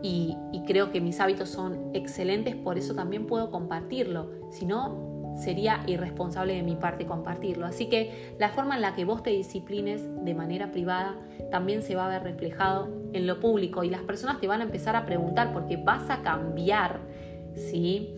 y, 0.01 0.37
creo 0.67 0.91
que 0.91 0.99
mis 0.99 1.19
hábitos 1.21 1.49
son 1.49 1.91
excelentes, 1.93 2.55
por 2.55 2.77
eso 2.77 2.93
también 2.93 3.25
puedo 3.25 3.51
compartirlo. 3.51 4.29
Si 4.51 4.65
no, 4.65 5.12
sería 5.35 5.83
irresponsable 5.87 6.55
de 6.55 6.63
mi 6.63 6.75
parte 6.75 7.05
compartirlo. 7.05 7.65
Así 7.65 7.87
que 7.87 8.35
la 8.39 8.49
forma 8.49 8.75
en 8.75 8.81
la 8.81 8.95
que 8.95 9.05
vos 9.05 9.23
te 9.23 9.31
disciplines 9.31 10.03
de 10.23 10.33
manera 10.33 10.71
privada 10.71 11.15
también 11.51 11.81
se 11.81 11.95
va 11.95 12.05
a 12.05 12.09
ver 12.09 12.23
reflejado 12.23 12.89
en 13.13 13.27
lo 13.27 13.39
público 13.39 13.83
y 13.83 13.89
las 13.89 14.01
personas 14.01 14.39
te 14.39 14.47
van 14.47 14.61
a 14.61 14.63
empezar 14.63 14.95
a 14.95 15.05
preguntar 15.05 15.53
porque 15.53 15.77
vas 15.77 16.09
a 16.09 16.21
cambiar, 16.21 16.99
¿sí? 17.55 18.15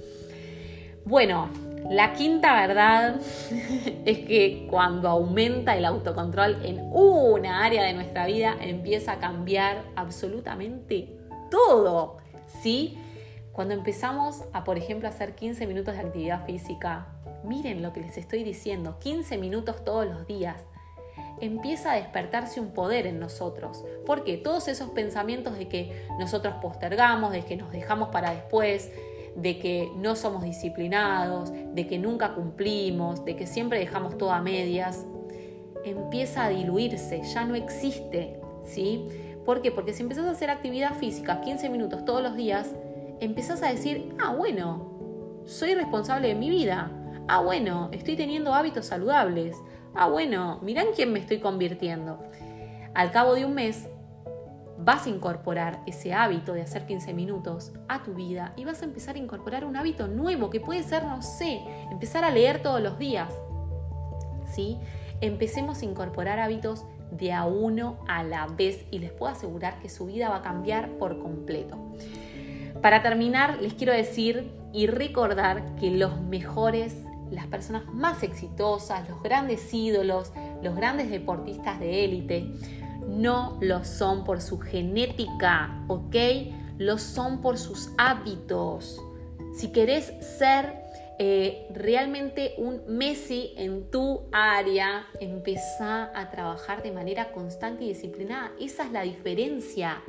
Bueno, 1.06 1.50
la 1.90 2.14
quinta 2.14 2.56
verdad 2.56 3.18
es 4.06 4.20
que 4.20 4.68
cuando 4.70 5.10
aumenta 5.10 5.78
el 5.78 5.86
autocontrol 5.86 6.66
en 6.66 6.80
una 6.92 7.64
área 7.64 7.84
de 7.84 7.94
nuestra 7.94 8.26
vida 8.26 8.56
empieza 8.60 9.14
a 9.14 9.20
cambiar 9.20 9.84
absolutamente 9.96 11.18
todo. 11.52 12.18
¿Sí? 12.62 12.98
Cuando 13.56 13.74
empezamos 13.74 14.44
a, 14.52 14.66
por 14.66 14.78
ejemplo, 14.78 15.08
hacer 15.08 15.34
15 15.34 15.66
minutos 15.66 15.94
de 15.96 16.02
actividad 16.02 16.46
física, 16.46 17.08
miren 17.46 17.82
lo 17.82 17.94
que 17.94 18.02
les 18.02 18.18
estoy 18.18 18.44
diciendo, 18.44 19.00
15 19.00 19.38
minutos 19.38 19.86
todos 19.86 20.06
los 20.06 20.28
días, 20.28 20.62
empieza 21.40 21.94
a 21.94 21.96
despertarse 21.96 22.60
un 22.60 22.72
poder 22.72 23.08
en 23.08 23.18
nosotros. 23.18 23.86
Porque 24.06 24.36
todos 24.36 24.68
esos 24.68 24.90
pensamientos 24.90 25.58
de 25.58 25.70
que 25.70 26.06
nosotros 26.20 26.56
postergamos, 26.62 27.32
de 27.32 27.46
que 27.46 27.56
nos 27.56 27.72
dejamos 27.72 28.10
para 28.10 28.32
después, 28.32 28.92
de 29.38 29.58
que 29.58 29.90
no 29.96 30.18
somos 30.18 30.44
disciplinados, 30.44 31.54
de 31.54 31.88
que 31.88 31.98
nunca 31.98 32.36
cumplimos, 32.36 33.24
de 33.24 33.38
que 33.38 33.48
siempre 33.48 33.80
dejamos 33.80 34.18
todo 34.18 34.32
a 34.32 34.42
medias, 34.42 35.06
empieza 35.86 36.44
a 36.44 36.50
diluirse, 36.50 37.22
ya 37.24 37.46
no 37.46 37.56
existe, 37.56 38.38
¿sí? 38.66 39.06
¿Por 39.46 39.62
qué? 39.62 39.72
Porque 39.72 39.94
si 39.94 40.04
empezás 40.04 40.26
a 40.26 40.32
hacer 40.32 40.50
actividad 40.50 40.96
física 40.96 41.40
15 41.40 41.70
minutos 41.70 42.04
todos 42.04 42.22
los 42.22 42.36
días, 42.36 42.74
empezás 43.20 43.62
a 43.64 43.70
decir, 43.70 44.16
ah, 44.20 44.34
bueno, 44.34 45.44
soy 45.46 45.76
responsable 45.76 46.30
de 46.30 46.36
mi 46.36 46.50
vida, 46.50 46.92
ah, 47.28 47.42
bueno, 47.42 47.90
estoy 47.92 48.16
teniendo 48.16 48.54
hábitos 48.54 48.88
saludables, 48.88 49.56
ah, 49.94 50.08
bueno, 50.08 50.60
mirá 50.62 50.82
en 50.82 50.94
quién 50.94 51.12
me 51.12 51.20
estoy 51.20 51.40
convirtiendo. 51.40 52.20
Al 52.94 53.12
cabo 53.12 53.36
de 53.36 53.46
un 53.46 53.54
mes, 53.54 53.88
vas 54.78 55.06
a 55.06 55.10
incorporar 55.10 55.82
ese 55.86 56.14
hábito 56.14 56.54
de 56.54 56.62
hacer 56.62 56.86
15 56.86 57.14
minutos 57.14 57.72
a 57.88 58.04
tu 58.04 58.14
vida 58.14 58.54
y 58.56 58.66
vas 58.66 58.82
a 58.82 58.86
empezar 58.86 59.16
a 59.16 59.20
incorporar 59.20 59.66
un 59.66 59.78
hábito 59.78 60.08
nuevo 60.08 60.50
que 60.50 60.60
puede 60.60 60.84
ser, 60.84 61.04
no 61.06 61.22
sé, 61.22 61.62
empezar 61.92 62.24
a 62.24 62.32
leer 62.32 62.62
todos 62.62 62.82
los 62.82 62.98
días. 63.00 63.34
¿Sí? 64.54 64.78
Empecemos 65.22 65.82
a 65.82 65.86
incorporar 65.86 66.40
hábitos 66.40 66.86
de 67.12 67.34
a 67.34 67.46
uno 67.46 67.98
a 68.08 68.24
la 68.24 68.48
vez 68.48 68.86
y 68.92 69.00
les 69.00 69.12
puedo 69.12 69.32
asegurar 69.32 69.80
que 69.80 69.90
su 69.90 70.06
vida 70.06 70.30
va 70.30 70.38
a 70.38 70.42
cambiar 70.42 70.90
por 70.98 71.20
completo. 71.20 71.78
Para 72.86 73.02
terminar, 73.02 73.64
les 73.64 73.74
quiero 73.74 73.94
decir 73.94 74.52
y 74.72 74.86
recordar 74.86 75.76
que 75.78 75.90
los 75.90 76.22
mejores, 76.22 76.96
las 77.32 77.48
personas 77.48 77.84
más 77.92 78.22
exitosas, 78.22 79.10
los 79.10 79.24
grandes 79.24 79.74
ídolos, 79.74 80.32
los 80.62 80.76
grandes 80.76 81.10
deportistas 81.10 81.80
de 81.80 82.06
élite, 82.06 82.46
no 83.08 83.58
lo 83.60 83.84
son 83.84 84.24
por 84.24 84.40
su 84.40 84.60
genética, 84.60 85.84
¿ok? 85.88 86.16
Lo 86.78 87.00
son 87.00 87.42
por 87.42 87.58
sus 87.58 87.90
hábitos. 87.98 89.02
Si 89.56 89.72
querés 89.72 90.14
ser 90.38 90.76
eh, 91.18 91.66
realmente 91.74 92.54
un 92.60 92.84
Messi 92.88 93.56
en 93.58 93.90
tu 93.90 94.30
área, 94.32 95.08
empezá 95.20 96.12
a 96.14 96.30
trabajar 96.30 96.84
de 96.84 96.92
manera 96.92 97.32
constante 97.32 97.84
y 97.84 97.88
disciplinada. 97.88 98.52
Esa 98.60 98.84
es 98.84 98.92
la 98.92 99.02
diferencia. 99.02 100.04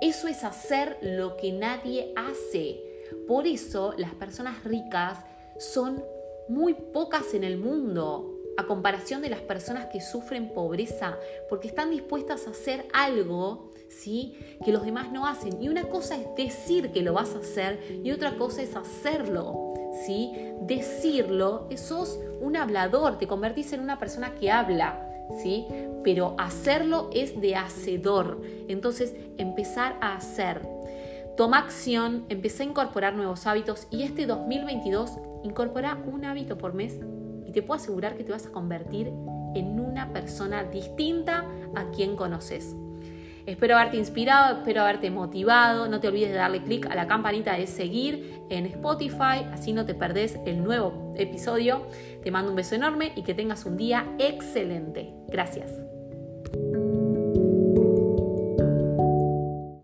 Eso 0.00 0.28
es 0.28 0.44
hacer 0.44 0.96
lo 1.02 1.36
que 1.36 1.52
nadie 1.52 2.12
hace. 2.16 2.80
Por 3.26 3.46
eso 3.46 3.94
las 3.96 4.14
personas 4.14 4.62
ricas 4.64 5.18
son 5.58 6.04
muy 6.48 6.74
pocas 6.74 7.34
en 7.34 7.44
el 7.44 7.58
mundo 7.58 8.34
a 8.56 8.66
comparación 8.66 9.22
de 9.22 9.30
las 9.30 9.40
personas 9.40 9.86
que 9.86 10.00
sufren 10.00 10.52
pobreza, 10.52 11.16
porque 11.48 11.68
están 11.68 11.90
dispuestas 11.90 12.46
a 12.46 12.50
hacer 12.50 12.86
algo, 12.92 13.70
¿sí? 13.88 14.36
Que 14.64 14.72
los 14.72 14.84
demás 14.84 15.12
no 15.12 15.26
hacen. 15.26 15.62
Y 15.62 15.68
una 15.68 15.88
cosa 15.88 16.16
es 16.16 16.26
decir 16.36 16.90
que 16.90 17.02
lo 17.02 17.12
vas 17.12 17.34
a 17.34 17.38
hacer 17.38 18.00
y 18.02 18.10
otra 18.10 18.36
cosa 18.36 18.62
es 18.62 18.74
hacerlo, 18.74 19.74
¿sí? 20.04 20.32
Decirlo, 20.62 21.68
sos 21.76 22.18
un 22.40 22.56
hablador, 22.56 23.18
te 23.18 23.28
convertís 23.28 23.72
en 23.72 23.80
una 23.80 23.98
persona 23.98 24.34
que 24.34 24.50
habla, 24.50 25.08
¿sí? 25.42 25.66
Pero 26.04 26.34
hacerlo 26.38 27.10
es 27.12 27.40
de 27.40 27.56
hacedor. 27.56 28.42
Entonces, 28.68 29.14
empezar 29.36 29.96
a 30.00 30.14
hacer. 30.14 30.62
Toma 31.36 31.58
acción, 31.58 32.24
empecé 32.28 32.64
a 32.64 32.66
incorporar 32.66 33.14
nuevos 33.14 33.46
hábitos 33.46 33.86
y 33.90 34.02
este 34.02 34.26
2022 34.26 35.12
incorpora 35.44 35.96
un 36.06 36.24
hábito 36.24 36.58
por 36.58 36.74
mes 36.74 36.98
y 37.46 37.52
te 37.52 37.62
puedo 37.62 37.80
asegurar 37.80 38.16
que 38.16 38.24
te 38.24 38.32
vas 38.32 38.46
a 38.46 38.50
convertir 38.50 39.12
en 39.54 39.80
una 39.80 40.12
persona 40.12 40.64
distinta 40.64 41.44
a 41.74 41.90
quien 41.90 42.16
conoces. 42.16 42.74
Espero 43.48 43.76
haberte 43.76 43.96
inspirado, 43.96 44.58
espero 44.58 44.82
haberte 44.82 45.10
motivado. 45.10 45.88
No 45.88 46.00
te 46.00 46.08
olvides 46.08 46.30
de 46.30 46.36
darle 46.36 46.62
clic 46.62 46.84
a 46.84 46.94
la 46.94 47.06
campanita 47.06 47.54
de 47.54 47.66
seguir 47.66 48.42
en 48.50 48.66
Spotify, 48.66 49.46
así 49.52 49.72
no 49.72 49.86
te 49.86 49.94
perdés 49.94 50.38
el 50.44 50.62
nuevo 50.62 51.14
episodio. 51.16 51.86
Te 52.28 52.32
mando 52.32 52.50
un 52.50 52.56
beso 52.56 52.74
enorme 52.74 53.12
y 53.16 53.22
que 53.22 53.32
tengas 53.32 53.64
un 53.64 53.78
día 53.78 54.04
excelente. 54.18 55.14
Gracias. 55.28 55.72